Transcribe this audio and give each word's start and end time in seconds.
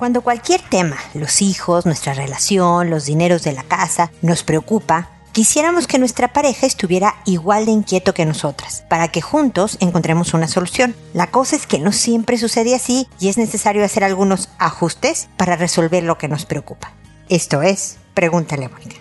Cuando 0.00 0.22
cualquier 0.22 0.62
tema, 0.62 0.96
los 1.12 1.42
hijos, 1.42 1.84
nuestra 1.84 2.14
relación, 2.14 2.88
los 2.88 3.04
dineros 3.04 3.42
de 3.42 3.52
la 3.52 3.64
casa, 3.64 4.10
nos 4.22 4.44
preocupa, 4.44 5.10
quisiéramos 5.32 5.86
que 5.86 5.98
nuestra 5.98 6.32
pareja 6.32 6.66
estuviera 6.66 7.16
igual 7.26 7.66
de 7.66 7.72
inquieto 7.72 8.14
que 8.14 8.24
nosotras, 8.24 8.82
para 8.88 9.08
que 9.08 9.20
juntos 9.20 9.76
encontremos 9.78 10.32
una 10.32 10.48
solución. 10.48 10.96
La 11.12 11.26
cosa 11.26 11.54
es 11.54 11.66
que 11.66 11.80
no 11.80 11.92
siempre 11.92 12.38
sucede 12.38 12.74
así 12.74 13.08
y 13.18 13.28
es 13.28 13.36
necesario 13.36 13.84
hacer 13.84 14.02
algunos 14.02 14.48
ajustes 14.58 15.28
para 15.36 15.56
resolver 15.56 16.02
lo 16.02 16.16
que 16.16 16.28
nos 16.28 16.46
preocupa. 16.46 16.94
Esto 17.28 17.60
es, 17.60 17.98
pregúntale 18.14 18.64
a 18.64 18.68
Mónica. 18.70 18.99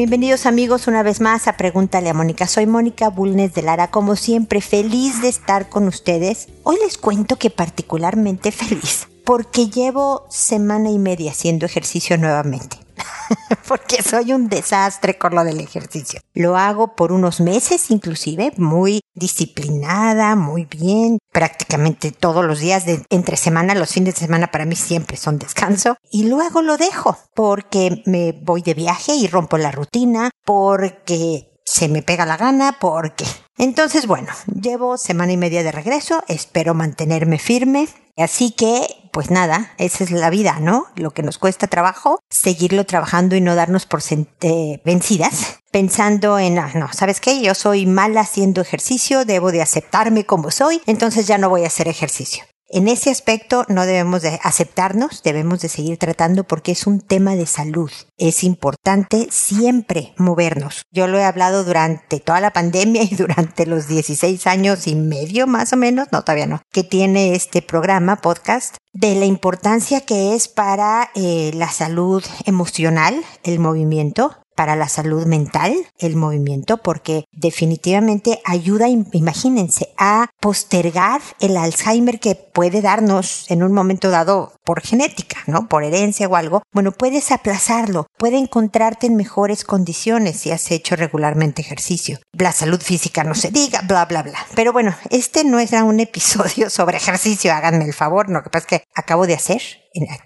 Bienvenidos 0.00 0.46
amigos 0.46 0.86
una 0.86 1.02
vez 1.02 1.20
más 1.20 1.46
a 1.46 1.58
Pregúntale 1.58 2.08
a 2.08 2.14
Mónica. 2.14 2.46
Soy 2.46 2.64
Mónica 2.64 3.10
Bulnes 3.10 3.52
de 3.52 3.60
Lara, 3.60 3.90
como 3.90 4.16
siempre 4.16 4.62
feliz 4.62 5.20
de 5.20 5.28
estar 5.28 5.68
con 5.68 5.86
ustedes. 5.86 6.48
Hoy 6.62 6.76
les 6.82 6.96
cuento 6.96 7.36
que 7.36 7.50
particularmente 7.50 8.50
feliz 8.50 9.08
porque 9.26 9.68
llevo 9.68 10.26
semana 10.30 10.90
y 10.90 10.98
media 10.98 11.32
haciendo 11.32 11.66
ejercicio 11.66 12.16
nuevamente. 12.16 12.78
porque 13.68 14.02
soy 14.02 14.32
un 14.32 14.48
desastre 14.48 15.18
con 15.18 15.34
lo 15.34 15.44
del 15.44 15.60
ejercicio. 15.60 16.20
Lo 16.34 16.56
hago 16.56 16.94
por 16.94 17.12
unos 17.12 17.40
meses 17.40 17.90
inclusive, 17.90 18.52
muy 18.56 19.00
disciplinada, 19.14 20.36
muy 20.36 20.64
bien, 20.64 21.18
prácticamente 21.32 22.12
todos 22.12 22.44
los 22.44 22.60
días 22.60 22.84
de 22.86 23.04
entre 23.10 23.36
semana, 23.36 23.74
los 23.74 23.92
fines 23.92 24.14
de 24.14 24.20
semana 24.20 24.50
para 24.50 24.64
mí 24.64 24.76
siempre 24.76 25.16
son 25.16 25.38
descanso 25.38 25.96
y 26.10 26.24
luego 26.24 26.62
lo 26.62 26.76
dejo 26.76 27.16
porque 27.34 28.02
me 28.06 28.32
voy 28.32 28.62
de 28.62 28.74
viaje 28.74 29.14
y 29.14 29.26
rompo 29.26 29.58
la 29.58 29.70
rutina, 29.70 30.30
porque 30.44 31.49
se 31.72 31.88
me 31.88 32.02
pega 32.02 32.26
la 32.26 32.36
gana, 32.36 32.78
porque... 32.80 33.24
Entonces, 33.56 34.06
bueno, 34.06 34.32
llevo 34.60 34.98
semana 34.98 35.32
y 35.32 35.36
media 35.36 35.62
de 35.62 35.70
regreso, 35.70 36.24
espero 36.26 36.74
mantenerme 36.74 37.38
firme, 37.38 37.88
así 38.16 38.50
que 38.52 38.88
pues 39.12 39.30
nada, 39.30 39.72
esa 39.78 40.04
es 40.04 40.10
la 40.10 40.30
vida, 40.30 40.58
¿no? 40.60 40.86
Lo 40.96 41.10
que 41.12 41.22
nos 41.22 41.38
cuesta 41.38 41.66
trabajo, 41.66 42.20
seguirlo 42.28 42.86
trabajando 42.86 43.36
y 43.36 43.40
no 43.40 43.54
darnos 43.54 43.86
por 43.86 44.02
eh, 44.40 44.80
vencidas, 44.84 45.58
pensando 45.70 46.38
en, 46.38 46.58
ah, 46.58 46.70
no, 46.74 46.92
¿sabes 46.92 47.20
qué? 47.20 47.40
Yo 47.40 47.54
soy 47.54 47.86
mala 47.86 48.22
haciendo 48.22 48.60
ejercicio, 48.60 49.24
debo 49.24 49.52
de 49.52 49.62
aceptarme 49.62 50.26
como 50.26 50.50
soy, 50.50 50.80
entonces 50.86 51.26
ya 51.26 51.38
no 51.38 51.48
voy 51.48 51.64
a 51.64 51.68
hacer 51.68 51.88
ejercicio. 51.88 52.44
En 52.72 52.86
ese 52.86 53.10
aspecto 53.10 53.64
no 53.66 53.84
debemos 53.84 54.22
de 54.22 54.38
aceptarnos, 54.44 55.24
debemos 55.24 55.60
de 55.60 55.68
seguir 55.68 55.98
tratando 55.98 56.44
porque 56.44 56.70
es 56.70 56.86
un 56.86 57.00
tema 57.00 57.34
de 57.34 57.46
salud. 57.46 57.90
Es 58.16 58.44
importante 58.44 59.26
siempre 59.32 60.14
movernos. 60.16 60.82
Yo 60.92 61.08
lo 61.08 61.18
he 61.18 61.24
hablado 61.24 61.64
durante 61.64 62.20
toda 62.20 62.40
la 62.40 62.52
pandemia 62.52 63.02
y 63.02 63.16
durante 63.16 63.66
los 63.66 63.88
16 63.88 64.46
años 64.46 64.86
y 64.86 64.94
medio 64.94 65.48
más 65.48 65.72
o 65.72 65.76
menos, 65.76 66.06
no 66.12 66.22
todavía 66.22 66.46
no, 66.46 66.62
que 66.70 66.84
tiene 66.84 67.34
este 67.34 67.60
programa, 67.60 68.20
podcast, 68.20 68.76
de 68.92 69.16
la 69.16 69.24
importancia 69.24 70.02
que 70.02 70.36
es 70.36 70.46
para 70.46 71.10
eh, 71.16 71.50
la 71.54 71.72
salud 71.72 72.24
emocional, 72.46 73.20
el 73.42 73.58
movimiento, 73.58 74.36
para 74.60 74.76
la 74.76 74.90
salud 74.90 75.24
mental, 75.24 75.74
el 75.98 76.16
movimiento, 76.16 76.76
porque 76.76 77.24
definitivamente 77.32 78.42
ayuda, 78.44 78.88
imagínense, 78.90 79.88
a 79.96 80.28
postergar 80.38 81.22
el 81.40 81.56
Alzheimer 81.56 82.20
que 82.20 82.34
puede 82.34 82.82
darnos 82.82 83.50
en 83.50 83.62
un 83.62 83.72
momento 83.72 84.10
dado 84.10 84.52
por 84.70 84.82
genética, 84.82 85.38
¿no? 85.48 85.66
Por 85.66 85.82
herencia 85.82 86.28
o 86.28 86.36
algo. 86.36 86.62
Bueno, 86.72 86.92
puedes 86.92 87.32
aplazarlo, 87.32 88.06
puede 88.16 88.38
encontrarte 88.38 89.08
en 89.08 89.16
mejores 89.16 89.64
condiciones 89.64 90.36
si 90.36 90.52
has 90.52 90.70
hecho 90.70 90.94
regularmente 90.94 91.60
ejercicio. 91.60 92.20
La 92.38 92.52
salud 92.52 92.80
física 92.80 93.24
no 93.24 93.34
se 93.34 93.50
diga, 93.50 93.80
bla, 93.82 94.04
bla, 94.04 94.22
bla. 94.22 94.38
Pero 94.54 94.72
bueno, 94.72 94.94
este 95.10 95.42
no 95.42 95.58
era 95.58 95.82
un 95.82 95.98
episodio 96.08 96.70
sobre 96.70 96.98
ejercicio, 96.98 97.52
háganme 97.52 97.84
el 97.84 97.92
favor, 97.92 98.30
lo 98.30 98.44
que 98.44 98.50
pasa 98.50 98.66
que 98.68 98.84
acabo 98.94 99.26
de 99.26 99.34
hacer 99.34 99.60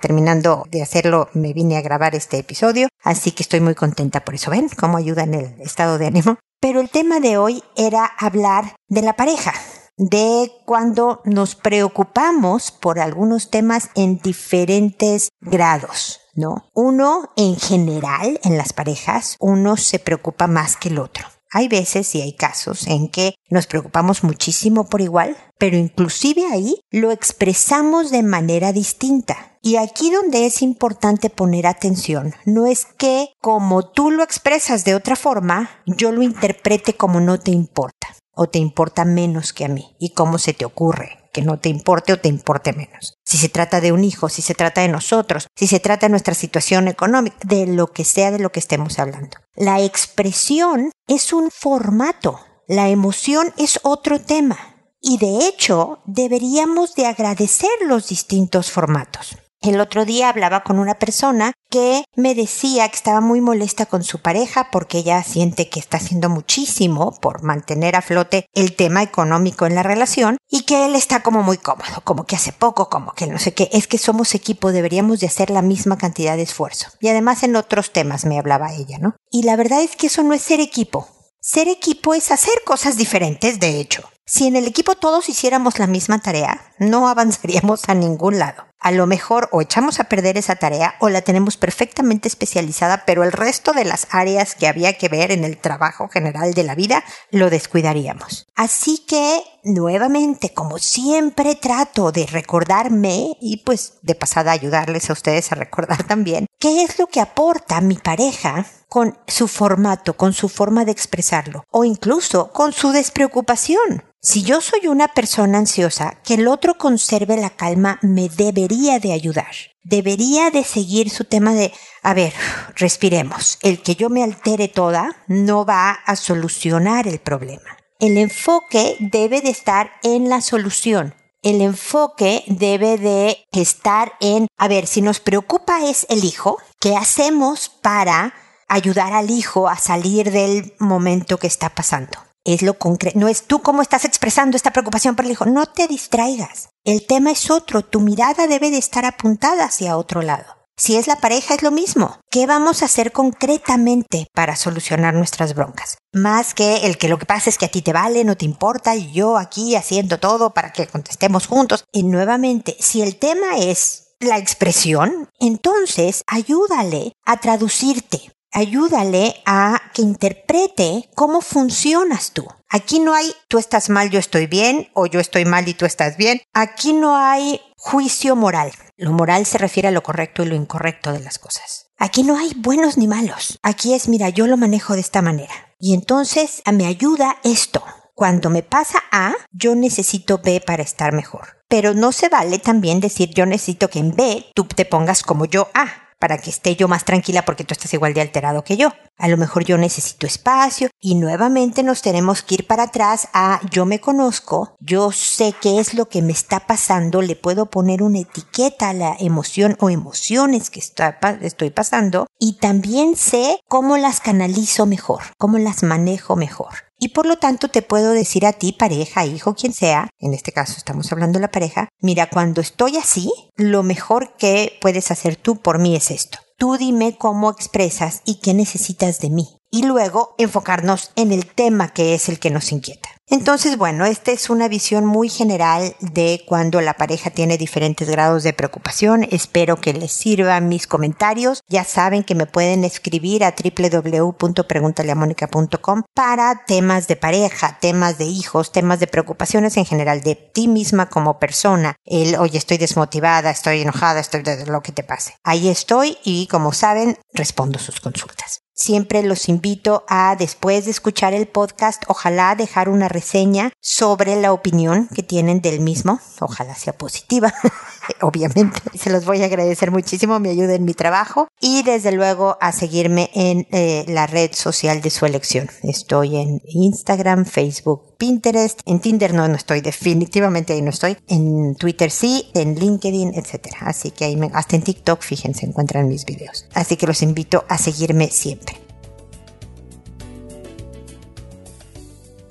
terminando 0.02 0.66
de 0.70 0.82
hacerlo, 0.82 1.30
me 1.32 1.54
vine 1.54 1.78
a 1.78 1.80
grabar 1.80 2.14
este 2.14 2.36
episodio, 2.36 2.88
así 3.02 3.30
que 3.30 3.42
estoy 3.42 3.60
muy 3.60 3.74
contenta 3.74 4.20
por 4.20 4.34
eso. 4.34 4.50
¿Ven 4.50 4.68
cómo 4.68 4.98
ayuda 4.98 5.22
en 5.22 5.32
el 5.32 5.60
estado 5.62 5.96
de 5.96 6.06
ánimo? 6.06 6.36
Pero 6.60 6.82
el 6.82 6.90
tema 6.90 7.20
de 7.20 7.38
hoy 7.38 7.62
era 7.76 8.04
hablar 8.04 8.74
de 8.88 9.02
la 9.02 9.14
pareja, 9.14 9.54
de 9.96 10.50
cuando 10.64 11.20
nos 11.24 11.54
preocupamos 11.54 12.72
por 12.72 12.98
algunos 12.98 13.50
temas 13.50 13.90
en 13.94 14.18
diferentes 14.18 15.28
grados, 15.40 16.20
¿no? 16.34 16.68
Uno, 16.74 17.30
en 17.36 17.56
general, 17.56 18.40
en 18.42 18.58
las 18.58 18.72
parejas, 18.72 19.36
uno 19.38 19.76
se 19.76 19.98
preocupa 19.98 20.46
más 20.46 20.76
que 20.76 20.88
el 20.88 20.98
otro. 20.98 21.26
Hay 21.52 21.68
veces 21.68 22.12
y 22.16 22.20
hay 22.20 22.32
casos 22.32 22.88
en 22.88 23.08
que 23.08 23.36
nos 23.48 23.68
preocupamos 23.68 24.24
muchísimo 24.24 24.88
por 24.88 25.00
igual, 25.00 25.36
pero 25.56 25.76
inclusive 25.76 26.46
ahí 26.50 26.80
lo 26.90 27.12
expresamos 27.12 28.10
de 28.10 28.24
manera 28.24 28.72
distinta. 28.72 29.56
Y 29.62 29.76
aquí 29.76 30.10
donde 30.10 30.46
es 30.46 30.62
importante 30.62 31.30
poner 31.30 31.68
atención, 31.68 32.34
no 32.44 32.66
es 32.66 32.86
que 32.98 33.28
como 33.40 33.88
tú 33.88 34.10
lo 34.10 34.24
expresas 34.24 34.84
de 34.84 34.96
otra 34.96 35.14
forma, 35.14 35.70
yo 35.86 36.10
lo 36.10 36.22
interprete 36.22 36.96
como 36.96 37.20
no 37.20 37.38
te 37.38 37.52
importa 37.52 38.08
o 38.34 38.48
te 38.48 38.58
importa 38.58 39.04
menos 39.04 39.52
que 39.52 39.64
a 39.64 39.68
mí 39.68 39.96
y 39.98 40.10
cómo 40.10 40.38
se 40.38 40.52
te 40.52 40.64
ocurre 40.64 41.24
que 41.34 41.42
no 41.42 41.58
te 41.58 41.68
importe 41.68 42.12
o 42.12 42.20
te 42.20 42.28
importe 42.28 42.72
menos. 42.72 43.18
Si 43.24 43.36
se 43.36 43.48
trata 43.48 43.80
de 43.80 43.92
un 43.92 44.04
hijo, 44.04 44.28
si 44.28 44.40
se 44.40 44.54
trata 44.54 44.82
de 44.82 44.88
nosotros, 44.88 45.48
si 45.56 45.66
se 45.66 45.80
trata 45.80 46.06
de 46.06 46.10
nuestra 46.10 46.32
situación 46.32 46.86
económica, 46.86 47.36
de 47.44 47.66
lo 47.66 47.88
que 47.88 48.04
sea 48.04 48.30
de 48.30 48.38
lo 48.38 48.52
que 48.52 48.60
estemos 48.60 48.98
hablando. 49.00 49.36
La 49.56 49.82
expresión 49.82 50.92
es 51.08 51.32
un 51.32 51.50
formato, 51.50 52.38
la 52.68 52.88
emoción 52.88 53.52
es 53.58 53.80
otro 53.82 54.20
tema. 54.20 54.56
Y 55.00 55.18
de 55.18 55.46
hecho, 55.46 55.98
deberíamos 56.06 56.94
de 56.94 57.06
agradecer 57.06 57.68
los 57.84 58.08
distintos 58.08 58.70
formatos. 58.70 59.36
El 59.64 59.80
otro 59.80 60.04
día 60.04 60.28
hablaba 60.28 60.62
con 60.62 60.78
una 60.78 60.96
persona 60.98 61.54
que 61.70 62.04
me 62.16 62.34
decía 62.34 62.86
que 62.90 62.96
estaba 62.96 63.22
muy 63.22 63.40
molesta 63.40 63.86
con 63.86 64.04
su 64.04 64.20
pareja 64.20 64.68
porque 64.70 64.98
ella 64.98 65.22
siente 65.22 65.70
que 65.70 65.80
está 65.80 65.96
haciendo 65.96 66.28
muchísimo 66.28 67.18
por 67.18 67.42
mantener 67.42 67.96
a 67.96 68.02
flote 68.02 68.46
el 68.52 68.76
tema 68.76 69.02
económico 69.02 69.64
en 69.64 69.74
la 69.74 69.82
relación 69.82 70.36
y 70.50 70.64
que 70.64 70.84
él 70.84 70.94
está 70.94 71.22
como 71.22 71.42
muy 71.42 71.56
cómodo, 71.56 72.02
como 72.04 72.26
que 72.26 72.36
hace 72.36 72.52
poco, 72.52 72.90
como 72.90 73.14
que 73.14 73.26
no 73.26 73.38
sé 73.38 73.54
qué, 73.54 73.70
es 73.72 73.86
que 73.86 73.96
somos 73.96 74.34
equipo, 74.34 74.70
deberíamos 74.70 75.20
de 75.20 75.28
hacer 75.28 75.48
la 75.48 75.62
misma 75.62 75.96
cantidad 75.96 76.36
de 76.36 76.42
esfuerzo. 76.42 76.88
Y 77.00 77.08
además 77.08 77.42
en 77.42 77.56
otros 77.56 77.90
temas 77.90 78.26
me 78.26 78.38
hablaba 78.38 78.74
ella, 78.74 78.98
¿no? 78.98 79.16
Y 79.30 79.44
la 79.44 79.56
verdad 79.56 79.80
es 79.80 79.96
que 79.96 80.08
eso 80.08 80.22
no 80.22 80.34
es 80.34 80.42
ser 80.42 80.60
equipo. 80.60 81.08
Ser 81.40 81.68
equipo 81.68 82.12
es 82.12 82.30
hacer 82.30 82.54
cosas 82.66 82.98
diferentes, 82.98 83.60
de 83.60 83.80
hecho. 83.80 84.02
Si 84.26 84.46
en 84.46 84.56
el 84.56 84.66
equipo 84.66 84.94
todos 84.94 85.28
hiciéramos 85.28 85.78
la 85.78 85.86
misma 85.86 86.18
tarea, 86.18 86.72
no 86.78 87.08
avanzaríamos 87.10 87.82
a 87.88 87.94
ningún 87.94 88.38
lado. 88.38 88.64
A 88.80 88.90
lo 88.90 89.06
mejor 89.06 89.48
o 89.50 89.62
echamos 89.62 89.98
a 89.98 90.04
perder 90.04 90.36
esa 90.36 90.56
tarea 90.56 90.94
o 90.98 91.08
la 91.08 91.22
tenemos 91.22 91.56
perfectamente 91.56 92.28
especializada, 92.28 93.04
pero 93.06 93.22
el 93.22 93.32
resto 93.32 93.72
de 93.72 93.84
las 93.84 94.06
áreas 94.10 94.54
que 94.54 94.66
había 94.66 94.98
que 94.98 95.08
ver 95.08 95.30
en 95.30 95.44
el 95.44 95.56
trabajo 95.58 96.08
general 96.08 96.52
de 96.52 96.64
la 96.64 96.74
vida 96.74 97.02
lo 97.30 97.48
descuidaríamos. 97.48 98.46
Así 98.54 98.98
que, 99.06 99.42
nuevamente, 99.62 100.52
como 100.52 100.78
siempre 100.78 101.54
trato 101.54 102.12
de 102.12 102.26
recordarme 102.26 103.36
y 103.40 103.62
pues 103.64 103.94
de 104.02 104.14
pasada 104.14 104.52
ayudarles 104.52 105.08
a 105.08 105.14
ustedes 105.14 105.50
a 105.52 105.54
recordar 105.54 106.02
también, 106.06 106.46
qué 106.58 106.82
es 106.82 106.98
lo 106.98 107.06
que 107.06 107.20
aporta 107.20 107.80
mi 107.80 107.96
pareja 107.96 108.66
con 108.88 109.18
su 109.26 109.48
formato, 109.48 110.16
con 110.16 110.34
su 110.34 110.48
forma 110.48 110.84
de 110.84 110.92
expresarlo 110.92 111.64
o 111.70 111.84
incluso 111.84 112.52
con 112.52 112.72
su 112.72 112.92
despreocupación. 112.92 114.04
Si 114.26 114.42
yo 114.42 114.62
soy 114.62 114.86
una 114.86 115.08
persona 115.08 115.58
ansiosa, 115.58 116.16
que 116.24 116.34
el 116.34 116.48
otro 116.48 116.78
conserve 116.78 117.36
la 117.36 117.50
calma 117.50 117.98
me 118.00 118.30
debería 118.30 118.98
de 118.98 119.12
ayudar. 119.12 119.54
Debería 119.82 120.50
de 120.50 120.64
seguir 120.64 121.10
su 121.10 121.24
tema 121.24 121.52
de, 121.52 121.74
a 122.02 122.14
ver, 122.14 122.32
respiremos. 122.74 123.58
El 123.60 123.82
que 123.82 123.96
yo 123.96 124.08
me 124.08 124.24
altere 124.24 124.68
toda 124.68 125.14
no 125.28 125.66
va 125.66 125.90
a 125.90 126.16
solucionar 126.16 127.06
el 127.06 127.18
problema. 127.18 127.76
El 128.00 128.16
enfoque 128.16 128.96
debe 128.98 129.42
de 129.42 129.50
estar 129.50 129.90
en 130.02 130.30
la 130.30 130.40
solución. 130.40 131.14
El 131.42 131.60
enfoque 131.60 132.44
debe 132.46 132.96
de 132.96 133.44
estar 133.52 134.14
en, 134.20 134.46
a 134.56 134.68
ver, 134.68 134.86
si 134.86 135.02
nos 135.02 135.20
preocupa 135.20 135.84
es 135.84 136.06
el 136.08 136.24
hijo, 136.24 136.56
¿qué 136.80 136.96
hacemos 136.96 137.68
para 137.68 138.32
ayudar 138.68 139.12
al 139.12 139.28
hijo 139.28 139.68
a 139.68 139.76
salir 139.76 140.30
del 140.30 140.72
momento 140.78 141.36
que 141.36 141.46
está 141.46 141.74
pasando? 141.74 142.18
Es 142.44 142.62
lo 142.62 142.78
concreto. 142.78 143.18
No 143.18 143.28
es 143.28 143.46
tú 143.46 143.62
cómo 143.62 143.82
estás 143.82 144.04
expresando 144.04 144.56
esta 144.56 144.72
preocupación 144.72 145.16
por 145.16 145.24
el 145.24 145.32
hijo. 145.32 145.46
No 145.46 145.66
te 145.66 145.88
distraigas. 145.88 146.68
El 146.84 147.06
tema 147.06 147.32
es 147.32 147.50
otro. 147.50 147.82
Tu 147.82 148.00
mirada 148.00 148.46
debe 148.46 148.70
de 148.70 148.78
estar 148.78 149.04
apuntada 149.04 149.64
hacia 149.64 149.96
otro 149.96 150.22
lado. 150.22 150.44
Si 150.76 150.96
es 150.96 151.06
la 151.06 151.16
pareja 151.16 151.54
es 151.54 151.62
lo 151.62 151.70
mismo. 151.70 152.18
¿Qué 152.30 152.46
vamos 152.46 152.82
a 152.82 152.86
hacer 152.86 153.12
concretamente 153.12 154.26
para 154.34 154.56
solucionar 154.56 155.14
nuestras 155.14 155.54
broncas? 155.54 155.98
Más 156.12 156.52
que 156.52 156.86
el 156.86 156.98
que 156.98 157.08
lo 157.08 157.18
que 157.18 157.26
pasa 157.26 157.48
es 157.48 157.58
que 157.58 157.66
a 157.66 157.70
ti 157.70 157.80
te 157.80 157.92
vale, 157.92 158.24
no 158.24 158.36
te 158.36 158.44
importa 158.44 158.96
y 158.96 159.12
yo 159.12 159.38
aquí 159.38 159.76
haciendo 159.76 160.18
todo 160.18 160.50
para 160.50 160.72
que 160.72 160.88
contestemos 160.88 161.46
juntos. 161.46 161.84
Y 161.92 162.02
nuevamente, 162.02 162.76
si 162.80 163.02
el 163.02 163.16
tema 163.16 163.56
es 163.58 164.16
la 164.18 164.38
expresión, 164.38 165.28
entonces 165.38 166.24
ayúdale 166.26 167.12
a 167.24 167.36
traducirte 167.36 168.33
ayúdale 168.54 169.42
a 169.44 169.82
que 169.92 170.00
interprete 170.00 171.10
cómo 171.14 171.42
funcionas 171.42 172.32
tú. 172.32 172.46
Aquí 172.70 173.00
no 173.00 173.12
hay 173.12 173.32
tú 173.48 173.58
estás 173.58 173.90
mal, 173.90 174.10
yo 174.10 174.18
estoy 174.18 174.46
bien, 174.46 174.88
o 174.94 175.06
yo 175.06 175.20
estoy 175.20 175.44
mal 175.44 175.68
y 175.68 175.74
tú 175.74 175.84
estás 175.84 176.16
bien. 176.16 176.40
Aquí 176.54 176.92
no 176.92 177.16
hay 177.16 177.60
juicio 177.76 178.34
moral. 178.36 178.72
Lo 178.96 179.12
moral 179.12 179.44
se 179.44 179.58
refiere 179.58 179.88
a 179.88 179.92
lo 179.92 180.02
correcto 180.02 180.42
y 180.42 180.46
lo 180.46 180.54
incorrecto 180.54 181.12
de 181.12 181.20
las 181.20 181.38
cosas. 181.38 181.88
Aquí 181.98 182.22
no 182.22 182.38
hay 182.38 182.52
buenos 182.56 182.96
ni 182.96 183.06
malos. 183.06 183.58
Aquí 183.62 183.94
es, 183.94 184.08
mira, 184.08 184.28
yo 184.28 184.46
lo 184.46 184.56
manejo 184.56 184.94
de 184.94 185.00
esta 185.00 185.22
manera. 185.22 185.54
Y 185.78 185.94
entonces 185.94 186.62
me 186.72 186.86
ayuda 186.86 187.36
esto. 187.44 187.84
Cuando 188.14 188.48
me 188.48 188.62
pasa 188.62 189.02
A, 189.10 189.34
yo 189.50 189.74
necesito 189.74 190.38
B 190.38 190.62
para 190.64 190.82
estar 190.82 191.12
mejor. 191.12 191.58
Pero 191.68 191.94
no 191.94 192.12
se 192.12 192.28
vale 192.28 192.58
también 192.58 193.00
decir 193.00 193.30
yo 193.34 193.46
necesito 193.46 193.90
que 193.90 193.98
en 193.98 194.14
B 194.14 194.46
tú 194.54 194.64
te 194.64 194.84
pongas 194.84 195.22
como 195.22 195.44
yo 195.44 195.68
A 195.74 196.03
para 196.18 196.38
que 196.38 196.50
esté 196.50 196.76
yo 196.76 196.88
más 196.88 197.04
tranquila 197.04 197.44
porque 197.44 197.64
tú 197.64 197.72
estás 197.72 197.92
igual 197.94 198.14
de 198.14 198.20
alterado 198.20 198.64
que 198.64 198.76
yo. 198.76 198.92
A 199.16 199.28
lo 199.28 199.36
mejor 199.36 199.64
yo 199.64 199.78
necesito 199.78 200.26
espacio 200.26 200.90
y 201.00 201.14
nuevamente 201.14 201.82
nos 201.82 202.02
tenemos 202.02 202.42
que 202.42 202.56
ir 202.56 202.66
para 202.66 202.84
atrás 202.84 203.28
a 203.32 203.60
yo 203.70 203.86
me 203.86 204.00
conozco, 204.00 204.74
yo 204.80 205.12
sé 205.12 205.54
qué 205.60 205.78
es 205.78 205.94
lo 205.94 206.08
que 206.08 206.22
me 206.22 206.32
está 206.32 206.60
pasando, 206.66 207.22
le 207.22 207.36
puedo 207.36 207.66
poner 207.66 208.02
una 208.02 208.20
etiqueta 208.20 208.88
a 208.88 208.94
la 208.94 209.16
emoción 209.20 209.76
o 209.80 209.90
emociones 209.90 210.70
que 210.70 210.80
estoy 210.80 211.70
pasando 211.70 212.26
y 212.38 212.58
también 212.58 213.16
sé 213.16 213.60
cómo 213.68 213.96
las 213.96 214.20
canalizo 214.20 214.86
mejor, 214.86 215.22
cómo 215.38 215.58
las 215.58 215.82
manejo 215.82 216.36
mejor. 216.36 216.83
Y 216.98 217.08
por 217.08 217.26
lo 217.26 217.36
tanto 217.36 217.68
te 217.68 217.82
puedo 217.82 218.12
decir 218.12 218.46
a 218.46 218.52
ti, 218.52 218.72
pareja, 218.72 219.26
hijo, 219.26 219.54
quien 219.54 219.72
sea, 219.72 220.08
en 220.18 220.32
este 220.34 220.52
caso 220.52 220.74
estamos 220.76 221.10
hablando 221.12 221.38
de 221.38 221.42
la 221.42 221.50
pareja, 221.50 221.88
mira, 222.00 222.30
cuando 222.30 222.60
estoy 222.60 222.96
así, 222.96 223.32
lo 223.56 223.82
mejor 223.82 224.36
que 224.36 224.78
puedes 224.80 225.10
hacer 225.10 225.36
tú 225.36 225.60
por 225.60 225.78
mí 225.78 225.96
es 225.96 226.10
esto. 226.10 226.38
Tú 226.56 226.76
dime 226.76 227.16
cómo 227.18 227.50
expresas 227.50 228.22
y 228.24 228.36
qué 228.36 228.54
necesitas 228.54 229.18
de 229.18 229.30
mí. 229.30 229.58
Y 229.70 229.82
luego 229.82 230.36
enfocarnos 230.38 231.10
en 231.16 231.32
el 231.32 231.46
tema 231.46 231.92
que 231.92 232.14
es 232.14 232.28
el 232.28 232.38
que 232.38 232.50
nos 232.50 232.70
inquieta. 232.70 233.08
Entonces, 233.26 233.78
bueno, 233.78 234.04
esta 234.04 234.32
es 234.32 234.50
una 234.50 234.68
visión 234.68 235.06
muy 235.06 235.30
general 235.30 235.96
de 236.00 236.44
cuando 236.46 236.82
la 236.82 236.94
pareja 236.94 237.30
tiene 237.30 237.56
diferentes 237.56 238.06
grados 238.08 238.42
de 238.42 238.52
preocupación. 238.52 239.26
Espero 239.30 239.80
que 239.80 239.94
les 239.94 240.12
sirvan 240.12 240.68
mis 240.68 240.86
comentarios. 240.86 241.62
Ya 241.68 241.84
saben 241.84 242.22
que 242.22 242.34
me 242.34 242.44
pueden 242.44 242.84
escribir 242.84 243.42
a 243.44 243.54
www.preguntaleamónica.com 243.54 246.02
para 246.14 246.66
temas 246.66 247.08
de 247.08 247.16
pareja, 247.16 247.78
temas 247.80 248.18
de 248.18 248.26
hijos, 248.26 248.72
temas 248.72 249.00
de 249.00 249.06
preocupaciones 249.06 249.78
en 249.78 249.86
general 249.86 250.20
de 250.20 250.34
ti 250.34 250.68
misma 250.68 251.08
como 251.08 251.38
persona. 251.38 251.96
El, 252.04 252.36
oye, 252.36 252.58
estoy 252.58 252.76
desmotivada, 252.76 253.50
estoy 253.50 253.80
enojada, 253.80 254.20
estoy 254.20 254.42
de 254.42 254.66
lo 254.66 254.82
que 254.82 254.92
te 254.92 255.02
pase. 255.02 255.36
Ahí 255.42 255.68
estoy 255.68 256.18
y 256.24 256.46
como 256.48 256.74
saben, 256.74 257.16
respondo 257.32 257.78
sus 257.78 258.00
consultas. 258.00 258.63
Siempre 258.76 259.22
los 259.22 259.48
invito 259.48 260.04
a, 260.08 260.34
después 260.34 260.84
de 260.84 260.90
escuchar 260.90 261.32
el 261.32 261.46
podcast, 261.46 262.02
ojalá 262.08 262.56
dejar 262.56 262.88
una 262.88 263.08
reseña 263.08 263.70
sobre 263.80 264.34
la 264.34 264.52
opinión 264.52 265.08
que 265.14 265.22
tienen 265.22 265.60
del 265.60 265.78
mismo. 265.78 266.18
Ojalá 266.40 266.74
sea 266.74 266.92
positiva, 266.98 267.54
obviamente. 268.20 268.80
Se 268.98 269.10
los 269.10 269.24
voy 269.24 269.42
a 269.42 269.46
agradecer 269.46 269.90
muchísimo, 269.90 270.40
me 270.40 270.50
ayuda 270.50 270.74
en 270.74 270.84
mi 270.84 270.94
trabajo. 270.94 271.48
Y 271.60 271.82
desde 271.82 272.12
luego 272.12 272.56
a 272.60 272.72
seguirme 272.72 273.30
en 273.34 273.66
eh, 273.70 274.04
la 274.08 274.26
red 274.26 274.52
social 274.52 275.00
de 275.00 275.10
su 275.10 275.26
elección. 275.26 275.68
Estoy 275.82 276.36
en 276.36 276.60
Instagram, 276.66 277.44
Facebook, 277.44 278.16
Pinterest. 278.18 278.80
En 278.86 279.00
Tinder 279.00 279.34
no, 279.34 279.46
no 279.48 279.56
estoy, 279.56 279.80
definitivamente 279.80 280.72
ahí 280.72 280.82
no 280.82 280.90
estoy. 280.90 281.16
En 281.28 281.74
Twitter 281.76 282.10
sí, 282.10 282.50
en 282.54 282.74
LinkedIn, 282.74 283.34
etc. 283.34 283.74
Así 283.80 284.10
que 284.10 284.24
ahí 284.24 284.36
me, 284.36 284.50
hasta 284.52 284.76
en 284.76 284.82
TikTok, 284.82 285.22
fíjense, 285.22 285.66
encuentran 285.66 286.08
mis 286.08 286.24
videos. 286.24 286.66
Así 286.74 286.96
que 286.96 287.06
los 287.06 287.22
invito 287.22 287.64
a 287.68 287.78
seguirme 287.78 288.28
siempre. 288.28 288.83